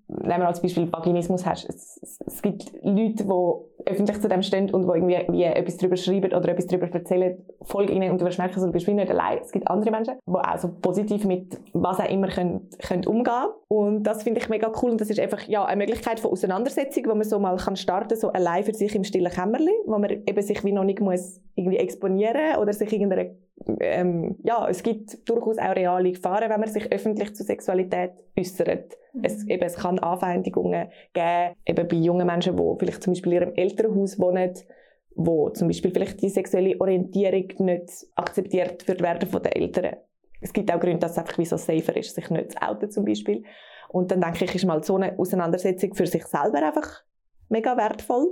nehmen 0.09 0.41
wir 0.41 0.47
als 0.47 0.61
Beispiel 0.61 0.91
Vaginismus 0.91 1.45
hast, 1.45 1.69
es, 1.69 1.99
es, 2.01 2.19
es, 2.25 2.41
gibt 2.41 2.71
Leute, 2.83 3.23
die 3.23 3.68
öffentlich 3.89 4.21
zu 4.21 4.27
dem 4.27 4.41
stehen 4.41 4.73
und 4.73 4.83
die 4.83 4.89
irgendwie 4.89 5.33
wie 5.33 5.43
etwas 5.43 5.77
darüber 5.77 5.97
schreiben 5.97 6.33
oder 6.33 6.49
etwas 6.49 6.67
darüber 6.67 6.87
erzählen, 6.87 7.37
folge 7.63 7.93
ihnen 7.93 8.11
und 8.11 8.21
du 8.21 8.25
wirst 8.25 8.37
merken, 8.37 8.59
du 8.59 8.71
bist 8.71 8.87
nicht 8.87 9.09
allein. 9.09 9.39
Es 9.41 9.51
gibt 9.51 9.67
andere 9.67 9.91
Menschen, 9.91 10.15
die 10.25 10.31
auch 10.31 10.57
so 10.57 10.69
positiv 10.81 11.25
mit 11.25 11.59
was 11.73 11.99
auch 11.99 12.09
immer 12.09 12.27
können, 12.27 12.69
können 12.79 13.05
umgehen 13.05 13.47
und 13.67 14.03
das 14.03 14.23
finde 14.23 14.41
ich 14.41 14.49
mega 14.49 14.71
cool 14.81 14.91
und 14.91 15.01
das 15.01 15.09
ist 15.09 15.19
einfach 15.19 15.41
ja, 15.47 15.65
eine 15.65 15.77
Möglichkeit 15.77 16.19
von 16.19 16.31
Auseinandersetzung, 16.31 17.05
wo 17.07 17.15
man 17.15 17.23
so 17.23 17.39
mal 17.39 17.57
kann 17.57 17.75
starten 17.75 18.17
so 18.17 18.29
allein 18.29 18.63
für 18.63 18.73
sich 18.73 18.95
im 18.95 19.03
stillen 19.03 19.31
Kämmerli, 19.31 19.73
wo 19.85 19.97
man 19.97 20.09
eben 20.09 20.41
sich 20.41 20.63
wie 20.63 20.71
noch 20.71 20.83
nicht 20.83 21.01
muss 21.01 21.41
irgendwie 21.55 21.77
exponieren 21.77 22.57
oder 22.59 22.73
sich 22.73 22.91
irgendeiner 22.91 23.29
ähm, 23.79 24.37
ja, 24.43 24.67
es 24.69 24.83
gibt 24.83 25.27
durchaus 25.29 25.57
auch 25.57 25.75
reale 25.75 26.11
Gefahren, 26.11 26.49
wenn 26.49 26.59
man 26.59 26.69
sich 26.69 26.91
öffentlich 26.91 27.35
zur 27.35 27.45
Sexualität 27.45 28.11
äußert. 28.37 28.97
Mhm. 29.13 29.23
Es, 29.23 29.47
eben, 29.47 29.63
es 29.63 29.75
kann 29.75 29.99
Anfeindungen 29.99 30.89
geben, 31.13 31.55
eben 31.65 31.87
bei 31.87 31.95
jungen 31.95 32.27
Menschen, 32.27 32.55
die 32.55 32.75
vielleicht 32.79 33.03
zum 33.03 33.13
Beispiel 33.13 33.33
in 33.33 33.41
ihrem 33.41 33.53
Elternhaus 33.55 34.19
wohnen, 34.19 34.53
wo 35.15 35.49
zum 35.49 35.67
Beispiel 35.67 35.91
vielleicht 35.91 36.21
die 36.21 36.29
sexuelle 36.29 36.79
Orientierung 36.79 37.47
nicht 37.65 38.07
akzeptiert 38.15 38.87
wird 38.87 39.01
werden 39.01 39.29
von 39.29 39.43
den 39.43 39.51
Eltern. 39.51 39.95
Es 40.41 40.53
gibt 40.53 40.73
auch 40.73 40.79
Gründe, 40.79 40.99
dass 40.99 41.11
es 41.11 41.17
einfach 41.17 41.37
wie 41.37 41.45
so 41.45 41.57
safer 41.57 41.95
ist, 41.97 42.15
sich 42.15 42.29
nicht 42.29 42.51
zu 42.53 42.61
outen 42.61 42.89
zum 42.89 43.05
Beispiel. 43.05 43.43
Und 43.89 44.11
dann 44.11 44.21
denke 44.21 44.45
ich, 44.45 44.55
ist 44.55 44.65
mal 44.65 44.83
so 44.83 44.95
eine 44.95 45.17
Auseinandersetzung 45.17 45.93
für 45.95 46.07
sich 46.07 46.25
selber 46.25 46.65
einfach 46.65 47.03
mega 47.49 47.75
wertvoll. 47.75 48.27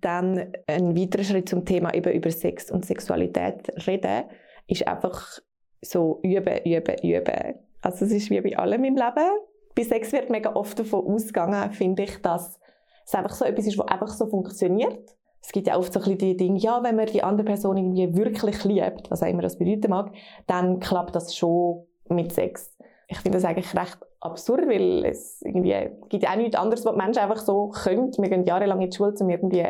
Dann 0.00 0.52
ein 0.66 0.96
weiterer 0.96 1.24
Schritt 1.24 1.48
zum 1.48 1.64
Thema 1.64 1.92
eben 1.92 2.12
über 2.12 2.30
Sex 2.30 2.70
und 2.70 2.84
Sexualität 2.84 3.86
reden, 3.86 4.24
ist 4.70 4.86
einfach 4.86 5.40
so 5.82 6.20
üben, 6.22 6.58
üben, 6.64 6.96
üben. 7.02 7.54
Also 7.82 8.04
es 8.04 8.12
ist 8.12 8.30
wie 8.30 8.40
bei 8.40 8.56
allem 8.56 8.84
im 8.84 8.96
Leben. 8.96 9.30
Bei 9.74 9.82
Sex 9.82 10.12
wird 10.12 10.30
mega 10.30 10.54
oft 10.54 10.78
davon 10.78 11.06
ausgegangen, 11.06 11.72
finde 11.72 12.04
ich, 12.04 12.20
dass 12.22 12.58
es 13.04 13.14
einfach 13.14 13.34
so 13.34 13.44
etwas 13.44 13.66
ist, 13.66 13.78
was 13.78 13.88
einfach 13.88 14.08
so 14.08 14.26
funktioniert. 14.26 15.16
Es 15.42 15.52
gibt 15.52 15.68
ja 15.68 15.78
oft 15.78 15.92
so 15.92 16.00
ein 16.00 16.04
bisschen 16.04 16.18
die 16.18 16.36
Dinge, 16.36 16.58
ja, 16.58 16.82
wenn 16.82 16.96
man 16.96 17.06
die 17.06 17.22
andere 17.22 17.46
Person 17.46 17.76
irgendwie 17.76 18.14
wirklich 18.14 18.62
liebt, 18.64 19.10
was 19.10 19.22
auch 19.22 19.26
immer 19.26 19.42
das 19.42 19.58
bedeuten 19.58 19.90
mag, 19.90 20.12
dann 20.46 20.80
klappt 20.80 21.16
das 21.16 21.34
schon 21.34 21.86
mit 22.08 22.32
Sex. 22.32 22.76
Ich 23.08 23.18
finde 23.18 23.38
das 23.38 23.44
eigentlich 23.44 23.74
recht 23.74 23.98
absurd, 24.20 24.68
weil 24.68 25.04
es 25.06 25.40
irgendwie 25.42 25.90
gibt 26.08 26.24
ja 26.24 26.30
auch 26.30 26.36
nichts 26.36 26.56
anderes, 26.56 26.84
was 26.84 26.94
Menschen 26.94 27.22
einfach 27.22 27.38
so 27.38 27.68
können. 27.68 28.12
Wir 28.18 28.28
gehen 28.28 28.44
jahrelang 28.44 28.80
in 28.82 28.90
die 28.90 28.96
Schule, 28.96 29.14
um 29.18 29.30
irgendwie 29.30 29.64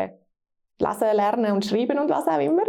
lesen, 0.80 1.08
lernen 1.16 1.52
und 1.52 1.64
schreiben 1.64 1.98
und 1.98 2.10
was 2.10 2.26
auch 2.26 2.40
immer. 2.40 2.64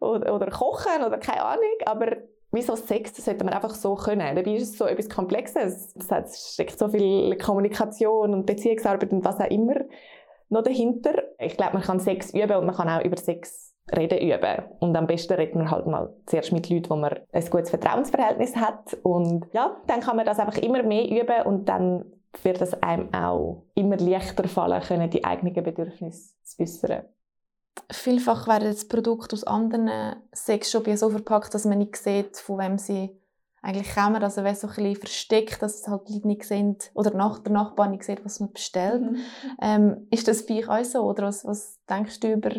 Oder, 0.00 0.34
oder 0.34 0.50
kochen 0.50 1.04
oder 1.04 1.18
keine 1.18 1.44
Ahnung. 1.44 1.74
Aber 1.86 2.16
wieso 2.52 2.76
Sex, 2.76 3.12
das 3.14 3.24
sollte 3.24 3.44
man 3.44 3.54
einfach 3.54 3.74
so 3.74 3.94
können. 3.94 4.36
Dabei 4.36 4.54
ist 4.54 4.62
es 4.62 4.78
so 4.78 4.86
etwas 4.86 5.08
Komplexes. 5.08 5.94
Es 5.96 6.52
steckt 6.54 6.78
so 6.78 6.88
viel 6.88 7.36
Kommunikation 7.36 8.34
und 8.34 8.46
Beziehungsarbeit 8.46 9.12
und 9.12 9.24
was 9.24 9.40
auch 9.40 9.50
immer 9.50 9.76
noch 10.48 10.62
dahinter. 10.62 11.22
Ich 11.38 11.56
glaube, 11.56 11.74
man 11.74 11.82
kann 11.82 12.00
Sex 12.00 12.32
üben 12.32 12.56
und 12.56 12.66
man 12.66 12.74
kann 12.74 12.88
auch 12.88 13.04
über 13.04 13.16
Sex 13.16 13.74
reden 13.96 14.18
üben. 14.18 14.64
Und 14.80 14.96
am 14.96 15.06
besten 15.06 15.34
redet 15.34 15.54
man 15.54 15.70
halt 15.70 15.86
mal 15.86 16.14
zuerst 16.26 16.52
mit 16.52 16.68
Leuten, 16.68 16.90
wo 16.90 16.96
man 16.96 17.18
ein 17.32 17.50
gutes 17.50 17.70
Vertrauensverhältnis 17.70 18.56
hat. 18.56 18.96
Und 19.02 19.46
ja, 19.52 19.76
dann 19.86 20.00
kann 20.00 20.16
man 20.16 20.26
das 20.26 20.38
einfach 20.38 20.58
immer 20.58 20.82
mehr 20.82 21.08
üben 21.08 21.42
und 21.46 21.68
dann 21.68 22.04
wird 22.42 22.60
es 22.60 22.82
einem 22.82 23.12
auch 23.14 23.64
immer 23.74 23.96
leichter 23.96 24.46
fallen 24.46 24.82
können, 24.82 25.10
die 25.10 25.24
eigenen 25.24 25.54
Bedürfnisse 25.54 26.34
zu 26.42 26.62
äußern. 26.62 27.04
Vielfach 27.90 28.46
werden 28.46 28.68
das 28.68 28.86
Produkte 28.86 29.34
aus 29.34 29.44
anderen 29.44 29.90
Sexshops 30.34 31.00
so 31.00 31.10
verpackt, 31.10 31.54
dass 31.54 31.64
man 31.64 31.78
nicht 31.78 31.96
sieht, 31.96 32.36
von 32.36 32.58
wem 32.58 32.78
sie 32.78 33.10
eigentlich 33.62 33.94
kommen. 33.94 34.22
Also 34.22 34.44
wäre 34.44 34.54
so 34.54 34.68
ein 34.68 34.74
bisschen 34.74 34.96
versteckt, 34.96 35.62
dass 35.62 35.80
es 35.80 35.88
halt 35.88 36.08
Leute 36.08 36.26
nicht 36.26 36.44
sehen 36.44 36.76
oder 36.94 37.12
nach 37.14 37.38
der 37.38 37.52
Nachbar 37.52 37.88
nicht 37.88 38.04
sieht, 38.04 38.24
was 38.24 38.40
man 38.40 38.52
bestellt. 38.52 39.02
Mhm. 39.02 39.16
Ähm, 39.60 40.06
ist 40.10 40.28
das 40.28 40.46
bei 40.46 40.58
euch 40.58 40.68
auch 40.68 40.84
so? 40.84 41.00
Oder 41.02 41.24
was, 41.24 41.44
was 41.44 41.78
denkst 41.88 42.20
du 42.20 42.32
über 42.32 42.50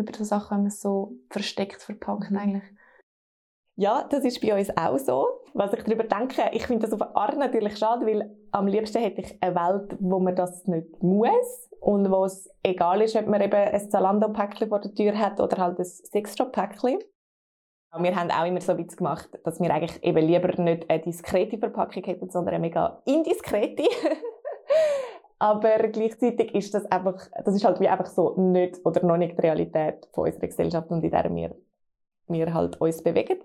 über 0.00 0.16
so 0.16 0.24
Sachen, 0.24 0.50
wenn 0.50 0.62
man 0.62 0.66
es 0.68 0.80
so 0.80 1.16
versteckt 1.28 1.82
verpackt 1.82 2.32
eigentlich. 2.32 2.62
Ja, 3.80 4.06
das 4.10 4.24
ist 4.24 4.42
bei 4.42 4.54
uns 4.54 4.68
auch 4.76 4.98
so. 4.98 5.26
Was 5.54 5.72
ich 5.72 5.82
darüber 5.84 6.04
denke, 6.04 6.50
ich 6.52 6.66
finde 6.66 6.86
das 6.86 6.92
auf 6.92 7.00
eine 7.00 7.16
Art 7.16 7.38
natürlich 7.38 7.78
schade, 7.78 8.04
weil 8.04 8.30
am 8.50 8.66
liebsten 8.66 8.98
hätte 9.00 9.22
ich 9.22 9.42
eine 9.42 9.54
Welt, 9.54 9.96
wo 10.00 10.18
man 10.18 10.36
das 10.36 10.66
nicht 10.66 11.02
muss 11.02 11.70
und 11.80 12.10
wo 12.10 12.26
es 12.26 12.50
egal 12.62 13.00
ist, 13.00 13.16
ob 13.16 13.26
man 13.26 13.40
eben 13.40 13.54
ein 13.54 13.90
Zalando-Päckchen 13.90 14.68
vor 14.68 14.80
der 14.80 14.92
Tür 14.92 15.18
hat 15.18 15.40
oder 15.40 15.56
halt 15.56 15.78
ein 15.78 15.86
Sexshop-Päckchen. 15.86 16.98
Wir 17.98 18.16
haben 18.16 18.30
auch 18.30 18.44
immer 18.44 18.60
so 18.60 18.76
Witz 18.76 18.98
gemacht, 18.98 19.30
dass 19.44 19.60
wir 19.60 19.72
eigentlich 19.72 20.04
eben 20.04 20.26
lieber 20.26 20.60
nicht 20.60 20.90
eine 20.90 21.00
diskrete 21.00 21.56
Verpackung 21.56 22.04
hätten, 22.04 22.28
sondern 22.28 22.56
eine 22.56 22.60
mega 22.60 23.00
indiskrete. 23.06 23.84
Aber 25.38 25.78
gleichzeitig 25.88 26.54
ist 26.54 26.74
das 26.74 26.84
einfach, 26.84 27.30
das 27.46 27.54
ist 27.54 27.64
halt 27.64 27.80
wie 27.80 27.88
einfach 27.88 28.04
so 28.04 28.34
nicht 28.36 28.84
oder 28.84 29.06
noch 29.06 29.16
nicht 29.16 29.38
die 29.38 29.40
Realität 29.40 30.06
von 30.12 30.26
unserer 30.26 30.48
Gesellschaft 30.48 30.90
und 30.90 31.02
in 31.02 31.10
der 31.10 31.34
wir, 31.34 31.56
wir 32.32 32.52
halt 32.54 32.80
uns 32.80 33.02
bewegen. 33.02 33.38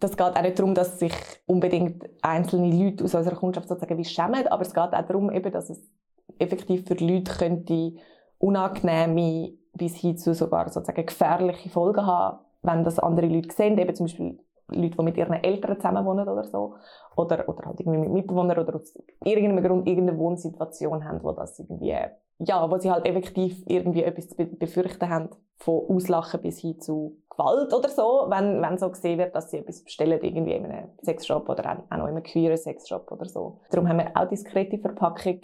Das 0.00 0.16
geht 0.16 0.26
auch 0.26 0.42
nicht 0.42 0.58
darum, 0.58 0.74
dass 0.74 0.98
sich 0.98 1.14
unbedingt 1.46 2.04
einzelne 2.22 2.68
Leute 2.68 3.04
aus 3.04 3.14
unserer 3.14 3.36
Kundschaft 3.36 3.68
sozusagen 3.68 3.96
wie 3.96 4.04
schämen, 4.04 4.46
aber 4.48 4.62
es 4.62 4.74
geht 4.74 4.82
auch 4.82 4.90
darum, 4.90 5.30
eben, 5.30 5.52
dass 5.52 5.70
es 5.70 5.90
effektiv 6.38 6.86
für 6.86 6.94
Leute 6.94 7.32
könnte 7.32 7.94
unangenehme 8.38 9.52
bis 9.72 9.96
hin 9.96 10.16
zu 10.16 10.34
sogar 10.34 10.68
sozusagen 10.68 11.06
gefährliche 11.06 11.68
Folgen 11.68 12.06
haben, 12.06 12.38
wenn 12.62 12.84
das 12.84 12.98
andere 12.98 13.26
Leute 13.26 13.54
sehen, 13.54 13.78
eben 13.78 13.94
zum 13.94 14.06
Beispiel 14.06 14.38
Leute, 14.68 14.96
die 14.96 15.02
mit 15.02 15.16
ihren 15.16 15.34
Eltern 15.34 15.76
zusammen 15.76 16.04
wohnen 16.04 16.28
oder 16.28 16.44
so. 16.44 16.74
Oder, 17.16 17.48
oder 17.48 17.66
halt 17.66 17.80
irgendwie 17.80 17.98
mit 17.98 18.10
Mitbewohnern 18.10 18.58
oder 18.58 18.76
aus 18.76 18.98
irgendeinem 19.24 19.64
Grund 19.64 19.86
irgendeine 19.86 20.18
Wohnsituation 20.18 21.04
haben, 21.04 21.22
wo 21.22 21.32
das 21.32 21.58
irgendwie, 21.58 21.94
ja, 22.38 22.70
wo 22.70 22.78
sie 22.78 22.90
halt 22.90 23.06
effektiv 23.06 23.62
irgendwie 23.66 24.02
etwas 24.02 24.28
zu 24.28 24.36
befürchten 24.36 25.08
haben, 25.08 25.28
von 25.56 25.84
Auslachen 25.88 26.40
bis 26.40 26.60
hin 26.60 26.80
zu 26.80 27.18
Gewalt 27.36 27.72
oder 27.72 27.88
so, 27.88 28.26
wenn, 28.28 28.62
wenn 28.62 28.78
so 28.78 28.90
gesehen 28.90 29.18
wird, 29.18 29.34
dass 29.34 29.50
sie 29.50 29.58
etwas 29.58 29.82
bestellen, 29.82 30.20
irgendwie 30.22 30.54
in 30.54 30.64
einem 30.64 30.90
Sexshop 31.02 31.48
oder 31.48 31.70
auch 31.70 31.96
noch 31.96 32.06
in 32.06 32.14
einem 32.14 32.22
queeren 32.22 32.56
Sexshop 32.56 33.10
oder 33.10 33.26
so. 33.26 33.60
Darum 33.70 33.88
haben 33.88 33.98
wir 33.98 34.16
auch 34.16 34.28
diskrete 34.28 34.78
Verpackung. 34.78 35.40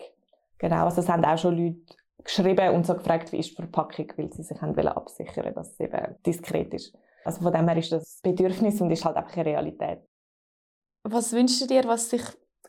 Genau, 0.59 0.85
also 0.85 1.01
es 1.01 1.09
haben 1.09 1.25
auch 1.25 1.39
schon 1.39 1.57
Leute 1.57 1.81
geschrieben 2.23 2.75
und 2.75 2.87
so 2.87 2.95
gefragt, 2.95 3.33
wie 3.33 3.39
ist 3.39 3.51
die 3.51 3.57
Verpackung, 3.57 4.13
weil 4.17 4.33
sie 4.33 4.43
sich 4.43 4.61
haben 4.61 4.77
absichern 4.89 5.55
dass 5.55 5.73
es 5.73 5.81
eben 5.81 6.17
diskret 6.25 6.73
ist. 6.75 6.97
Also 7.25 7.43
von 7.43 7.53
dem 7.53 7.69
her 7.69 7.77
ist 7.77 7.93
das 7.93 8.21
Bedürfnis 8.23 8.81
und 8.81 8.91
ist 8.91 9.05
halt 9.05 9.17
einfach 9.17 9.37
eine 9.37 9.47
Realität. 9.47 10.01
Was 11.03 11.33
wünschst 11.33 11.63
du 11.63 11.67
dir, 11.67 11.85
was 11.85 12.11
sich 12.11 12.23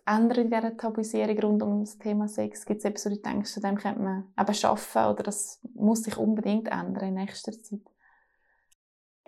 ändert 0.06 0.40
in 0.40 0.50
dieser 0.50 0.76
Tabuisierung 0.76 1.40
rund 1.40 1.64
um 1.64 1.80
das 1.82 1.98
Thema 1.98 2.28
Sex? 2.28 2.66
Gibt 2.66 2.80
es 2.80 2.86
etwas, 2.86 3.06
wo 3.06 3.10
du 3.10 3.18
denkst, 3.18 3.54
zu 3.54 3.62
dem 3.62 3.76
könnte 3.76 4.02
man 4.02 4.34
eben 4.40 4.66
arbeiten 4.66 5.14
oder 5.14 5.24
das 5.24 5.60
muss 5.74 6.04
sich 6.04 6.18
unbedingt 6.18 6.68
ändern 6.70 7.10
in 7.10 7.14
nächster 7.16 7.52
Zeit? 7.52 7.82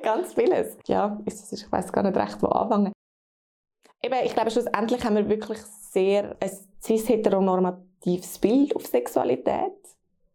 Ganz 0.04 0.34
vieles. 0.34 0.78
Ja, 0.86 1.20
ich 1.26 1.72
weiß 1.72 1.92
gar 1.92 2.04
nicht 2.04 2.18
recht, 2.18 2.42
wo 2.42 2.48
anfangen. 2.48 2.92
Eben, 4.02 4.16
ich 4.26 4.34
glaube, 4.34 4.52
schlussendlich 4.52 5.04
haben 5.04 5.16
wir 5.16 5.30
wirklich 5.30 5.60
sehr 5.60 6.36
ein 6.42 6.52
cis-heteronormatives 6.82 8.38
Bild 8.40 8.76
auf 8.76 8.86
Sexualität 8.86 9.72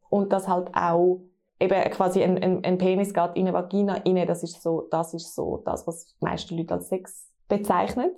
und 0.09 0.33
das 0.33 0.48
halt 0.48 0.74
auch 0.74 1.20
eben 1.61 1.90
quasi 1.90 2.22
ein, 2.22 2.42
ein, 2.42 2.64
ein, 2.64 2.78
Penis 2.78 3.12
geht 3.12 3.31
in 3.35 3.46
eine 3.46 3.52
Vagina 3.52 3.94
rein, 3.94 4.26
das 4.26 4.42
ist 4.42 4.62
so, 4.62 4.88
das 4.90 5.12
ist 5.12 5.35
so 5.35 5.59
das, 5.64 5.87
was 5.87 6.07
die 6.07 6.24
meisten 6.24 6.57
Leute 6.57 6.74
als 6.74 6.88
Sex 6.88 7.28
bezeichnen. 7.48 8.12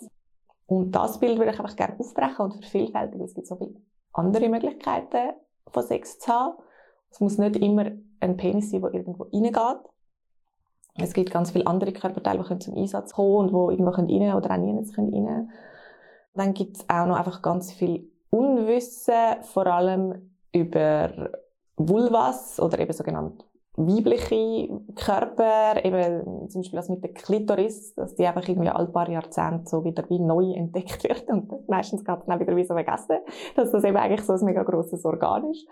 Und 0.66 0.92
das 0.92 1.18
Bild 1.18 1.38
würde 1.38 1.50
ich 1.50 1.58
einfach 1.58 1.74
gerne 1.74 1.98
aufbrechen 1.98 2.44
und 2.44 2.64
vervielfältigen. 2.64 3.24
Es 3.24 3.34
gibt 3.34 3.48
so 3.48 3.56
viele 3.56 3.74
andere 4.12 4.48
Möglichkeiten, 4.48 5.34
von 5.66 5.82
Sex 5.82 6.20
zu 6.20 6.32
haben. 6.32 6.58
Es 7.10 7.18
muss 7.18 7.38
nicht 7.38 7.56
immer 7.56 7.90
ein 8.20 8.36
Penis 8.36 8.70
sein, 8.70 8.82
der 8.82 8.94
irgendwo 8.94 9.24
reingeht. 9.24 9.90
Es 10.96 11.12
gibt 11.12 11.30
ganz 11.30 11.50
viele 11.50 11.66
andere 11.66 11.92
Körperteile, 11.92 12.44
die 12.50 12.58
zum 12.58 12.74
Einsatz 12.76 13.12
kommen 13.14 13.36
und 13.36 13.48
die 13.48 13.74
irgendwo 13.74 13.90
rein 13.90 14.34
oder 14.34 14.50
auch 14.52 14.58
nie 14.58 14.76
rein 14.96 15.48
Dann 16.34 16.54
gibt 16.54 16.76
es 16.76 16.88
auch 16.88 17.06
noch 17.06 17.16
einfach 17.16 17.42
ganz 17.42 17.72
viel 17.72 18.08
Unwissen, 18.30 19.42
vor 19.42 19.66
allem 19.66 20.30
über 20.52 21.30
Vulvas 21.76 22.60
oder 22.60 22.78
eben 22.78 22.92
sogenannte 22.92 23.44
weibliche 23.76 24.68
Körper, 24.94 25.84
eben 25.84 26.48
zum 26.50 26.60
Beispiel 26.60 26.76
das 26.76 26.88
mit 26.88 27.02
der 27.02 27.12
Klitoris, 27.12 27.94
dass 27.94 28.14
die 28.14 28.26
einfach 28.26 28.46
irgendwie 28.46 28.68
alle 28.68 28.88
paar 28.88 29.08
Jahrzehnte 29.08 29.68
so 29.68 29.84
wieder 29.84 30.04
wie 30.08 30.18
neu 30.18 30.52
entdeckt 30.52 31.04
wird 31.04 31.28
und 31.28 31.50
meistens 31.68 32.04
geht 32.04 32.18
es 32.18 32.26
dann 32.26 32.40
wieder 32.40 32.56
wie 32.56 32.64
so 32.64 32.74
vergessen, 32.74 33.18
dass 33.56 33.70
das 33.70 33.84
eben 33.84 33.96
eigentlich 33.96 34.22
so 34.22 34.32
ein 34.32 34.44
mega 34.44 34.62
grosses 34.64 35.04
Organ 35.04 35.50
ist. 35.50 35.66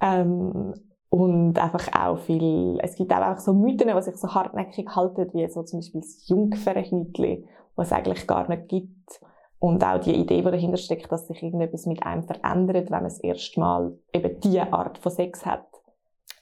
Ähm, 0.00 0.74
und 1.10 1.58
einfach 1.58 1.88
auch 1.94 2.18
viel, 2.18 2.78
es 2.82 2.96
gibt 2.96 3.12
auch 3.12 3.16
einfach 3.18 3.40
so 3.40 3.54
Mythen, 3.54 3.88
die 3.88 4.02
sich 4.02 4.16
so 4.16 4.34
hartnäckig 4.34 4.94
halten, 4.94 5.30
wie 5.32 5.48
so 5.48 5.62
zum 5.62 5.80
Beispiel 5.80 6.02
das 6.02 6.28
Jungfernhütli, 6.28 7.46
was 7.76 7.88
es 7.88 7.92
eigentlich 7.92 8.26
gar 8.26 8.48
nicht 8.48 8.68
gibt. 8.68 9.20
Und 9.60 9.82
auch 9.82 9.98
die 9.98 10.14
Idee, 10.14 10.42
die 10.42 10.50
dahinter 10.50 10.76
steckt, 10.76 11.10
dass 11.10 11.26
sich 11.26 11.42
irgendetwas 11.42 11.86
mit 11.86 12.04
einem 12.04 12.22
verändert, 12.22 12.90
wenn 12.90 12.98
man 12.98 13.04
das 13.04 13.18
erste 13.18 13.58
Mal 13.58 13.98
eben 14.12 14.38
diese 14.40 14.72
Art 14.72 14.98
von 14.98 15.10
Sex 15.10 15.44
hat. 15.44 15.66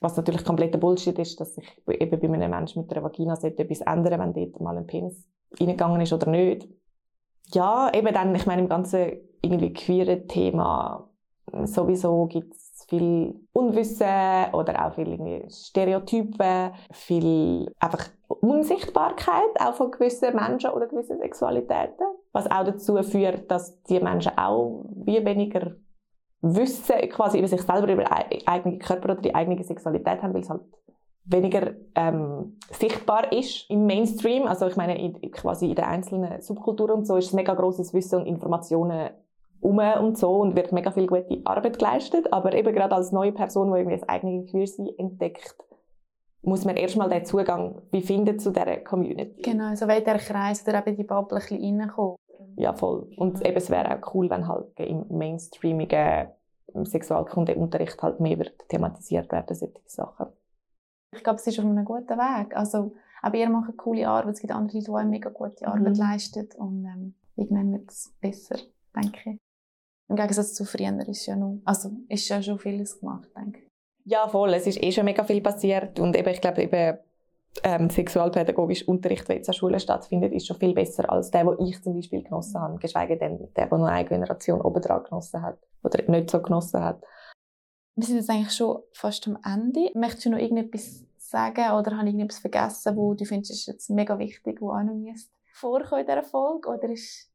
Was 0.00 0.16
natürlich 0.16 0.44
kompletter 0.44 0.78
Bullshit 0.78 1.18
ist, 1.18 1.40
dass 1.40 1.54
sich 1.54 1.64
eben 1.88 2.20
bei 2.20 2.28
einem 2.28 2.50
Menschen 2.50 2.82
mit 2.82 2.92
einer 2.92 3.04
Vagina 3.04 3.34
etwas 3.34 3.80
ändern 3.80 4.20
wenn 4.20 4.34
dort 4.34 4.60
mal 4.60 4.76
ein 4.76 4.86
Penis 4.86 5.26
reingegangen 5.58 6.02
ist 6.02 6.12
oder 6.12 6.30
nicht. 6.30 6.68
Ja, 7.52 7.90
eben 7.94 8.12
dann, 8.12 8.34
ich 8.34 8.46
meine, 8.46 8.62
im 8.62 8.68
ganzen 8.68 9.12
irgendwie 9.40 9.72
queeren 9.72 10.28
Thema 10.28 11.08
sowieso 11.64 12.26
gibt 12.26 12.54
es 12.54 12.84
viel 12.88 13.34
Unwissen 13.52 14.52
oder 14.52 14.86
auch 14.86 14.94
viel 14.94 15.44
Stereotypen, 15.50 16.72
viel 16.92 17.72
einfach 17.80 18.08
Unsichtbarkeit 18.28 19.60
auch 19.60 19.74
von 19.74 19.90
gewissen 19.90 20.34
Menschen 20.34 20.70
oder 20.70 20.86
gewissen 20.86 21.18
Sexualitäten, 21.18 22.06
was 22.32 22.50
auch 22.50 22.64
dazu 22.64 23.02
führt, 23.02 23.50
dass 23.50 23.82
die 23.84 24.00
Menschen 24.00 24.36
auch 24.36 24.84
wie 25.04 25.24
weniger 25.24 25.72
Wissen 26.42 27.08
quasi 27.08 27.38
über 27.38 27.48
sich 27.48 27.62
selber, 27.62 27.92
über 27.92 28.04
den 28.04 28.46
eigenen 28.46 28.78
Körper 28.78 29.12
oder 29.12 29.20
die 29.20 29.34
eigene 29.34 29.62
Sexualität 29.62 30.22
haben, 30.22 30.34
weil 30.34 30.42
es 30.42 30.50
halt 30.50 30.62
weniger 31.24 31.72
ähm, 31.94 32.58
sichtbar 32.70 33.32
ist 33.32 33.68
im 33.68 33.86
Mainstream. 33.86 34.46
Also 34.46 34.66
ich 34.66 34.76
meine, 34.76 34.98
in, 34.98 35.30
quasi 35.32 35.70
in 35.70 35.74
den 35.74 35.84
einzelnen 35.84 36.40
Subkulturen 36.40 36.98
und 36.98 37.06
so 37.06 37.16
ist 37.16 37.26
es 37.26 37.32
mega 37.32 37.54
grosses 37.54 37.92
Wissen 37.94 38.20
und 38.20 38.26
Informationen 38.26 39.10
um 39.60 39.78
und 39.78 40.18
so 40.18 40.36
und 40.36 40.56
wird 40.56 40.72
mega 40.72 40.90
viel 40.90 41.06
gute 41.06 41.40
Arbeit 41.44 41.78
geleistet. 41.78 42.32
Aber 42.32 42.52
eben 42.52 42.74
gerade 42.74 42.94
als 42.94 43.12
neue 43.12 43.32
Person, 43.32 43.72
die 43.72 43.78
irgendwie 43.78 43.98
das 43.98 44.08
eigene 44.08 44.44
Queersein 44.44 44.88
entdeckt, 44.98 45.56
muss 46.42 46.64
man 46.64 46.76
erstmal 46.76 47.08
den 47.08 47.24
Zugang 47.24 47.82
finden 47.92 48.38
zu 48.38 48.52
dieser 48.52 48.76
Community. 48.78 49.42
Genau, 49.42 49.74
so 49.74 49.88
weit 49.88 50.06
der 50.06 50.18
Kreis 50.18 50.66
oder 50.66 50.86
eben 50.86 50.96
die 50.96 51.04
Bubble 51.04 51.38
ein 51.38 51.48
bisschen 51.48 51.80
reinkommt. 51.80 52.18
Ja, 52.56 52.72
voll. 52.72 53.08
Und 53.16 53.44
eben, 53.44 53.56
es 53.56 53.68
wäre 53.68 53.98
auch 53.98 54.14
cool, 54.14 54.30
wenn 54.30 54.46
halt 54.48 54.78
im 54.78 55.04
mainstreamigen 55.08 56.28
Sexualkundeunterricht 56.84 58.02
halt 58.02 58.20
mehr 58.20 58.38
wird 58.38 58.68
thematisiert 58.68 59.30
werden, 59.32 59.54
solche 59.54 59.80
Sachen. 59.86 60.26
Ich 61.12 61.22
glaube, 61.22 61.38
es 61.38 61.46
ist 61.46 61.58
auf 61.58 61.64
einem 61.64 61.84
guten 61.84 62.16
Weg. 62.16 62.56
Also, 62.56 62.94
aber 63.22 63.36
ihr 63.36 63.48
macht 63.48 63.76
coole 63.76 64.08
Arbeit, 64.08 64.34
es 64.34 64.40
gibt 64.40 64.52
andere 64.52 64.78
Leute, 64.78 64.90
die 64.90 64.96
eine 64.96 65.10
mega 65.10 65.30
gute 65.30 65.66
Arbeit 65.66 65.94
mhm. 65.94 65.94
leisten 65.94 66.48
und 66.58 66.84
ähm, 66.84 67.14
irgendwann 67.36 67.72
wird 67.72 67.90
es 67.90 68.14
besser, 68.20 68.56
denke 68.94 69.30
ich. 69.30 69.40
Im 70.08 70.16
Gegensatz 70.16 70.54
zu 70.54 70.64
früher 70.64 71.08
ist 71.08 71.26
ja, 71.26 71.36
noch, 71.36 71.60
also 71.64 71.90
ist 72.08 72.28
ja 72.28 72.42
schon 72.42 72.58
vieles 72.58 73.00
gemacht, 73.00 73.28
denke 73.36 73.60
ich. 73.60 73.68
Ja, 74.04 74.28
voll. 74.28 74.54
Es 74.54 74.66
ist 74.66 74.80
eh 74.82 74.92
schon 74.92 75.04
mega 75.04 75.24
viel 75.24 75.40
passiert 75.40 75.98
und 75.98 76.16
eben, 76.16 76.28
ich 76.28 76.40
glaube, 76.40 76.62
eben 76.62 76.98
ähm, 77.64 77.90
sexualpädagogischer 77.90 78.88
Unterricht, 78.88 79.26
der 79.28 79.36
jetzt 79.36 79.48
an 79.48 79.54
Schulen 79.54 79.80
stattfindet, 79.80 80.32
ist 80.32 80.46
schon 80.46 80.58
viel 80.58 80.74
besser 80.74 81.10
als 81.10 81.30
der, 81.30 81.44
den 81.44 81.66
ich 81.66 81.82
zum 81.82 81.94
Beispiel 81.94 82.22
genossen 82.22 82.60
habe, 82.60 82.78
geschweige 82.78 83.16
denn 83.16 83.48
der, 83.56 83.66
der 83.66 83.78
nur 83.78 83.88
eine 83.88 84.08
Generation 84.08 84.60
obendran 84.60 85.04
genossen 85.04 85.42
hat 85.42 85.58
oder 85.82 86.08
nicht 86.08 86.30
so 86.30 86.40
genossen 86.40 86.82
hat. 86.82 87.02
Wir 87.96 88.06
sind 88.06 88.16
jetzt 88.16 88.30
eigentlich 88.30 88.52
schon 88.52 88.82
fast 88.92 89.26
am 89.26 89.38
Ende. 89.44 89.90
Möchtest 89.94 90.26
du 90.26 90.30
noch 90.30 90.38
irgendetwas 90.38 91.04
sagen 91.16 91.72
oder 91.72 91.96
habe 91.96 92.08
ich 92.08 92.14
irgendetwas 92.14 92.38
vergessen, 92.38 92.96
wo 92.96 93.14
du 93.14 93.24
findest, 93.24 93.52
ist 93.52 93.66
jetzt 93.66 93.90
mega 93.90 94.18
wichtig, 94.18 94.60
wo 94.60 94.70
auch 94.70 94.82
noch 94.82 94.94
vorkommen 95.52 96.02
in 96.02 96.06
dieser 96.06 96.22
Folge 96.22 96.68
oder 96.68 96.90
ist 96.90 97.30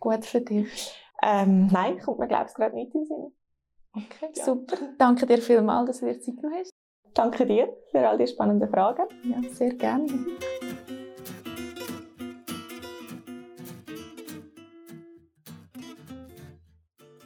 gut 0.00 0.24
für 0.24 0.40
dich? 0.40 0.94
Ähm, 1.22 1.66
nein, 1.66 1.98
kommt 2.00 2.18
mir 2.18 2.28
glaube 2.28 2.46
ich 2.48 2.54
gerade 2.54 2.74
nicht 2.74 2.94
in 2.94 3.00
den 3.00 3.06
Sinn. 3.06 3.32
Okay, 3.92 4.32
ja. 4.36 4.44
super. 4.44 4.76
Danke 4.98 5.26
dir 5.26 5.38
vielmals, 5.38 5.86
dass 5.86 6.00
du 6.00 6.06
dir 6.06 6.20
Zeit 6.20 6.36
genommen 6.36 6.60
hast. 6.60 6.70
Danke 7.14 7.44
dir 7.44 7.76
für 7.90 8.08
all 8.08 8.18
die 8.18 8.26
spannenden 8.26 8.70
Fragen. 8.70 9.06
Ja, 9.24 9.42
sehr 9.50 9.74
gerne. 9.74 10.06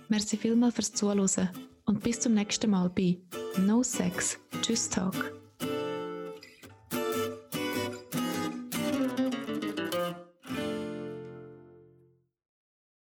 Merci 0.09 0.37
vielmals 0.37 0.75
fürs 0.75 0.93
Zuhören 0.93 1.51
und 1.87 2.03
bis 2.03 2.21
zum 2.21 2.35
nächsten 2.35 2.71
Mal 2.71 2.89
bei 2.89 3.19
No 3.59 3.83
Sex, 3.83 4.39
Tschüss 4.63 4.89
Talk. 4.89 5.44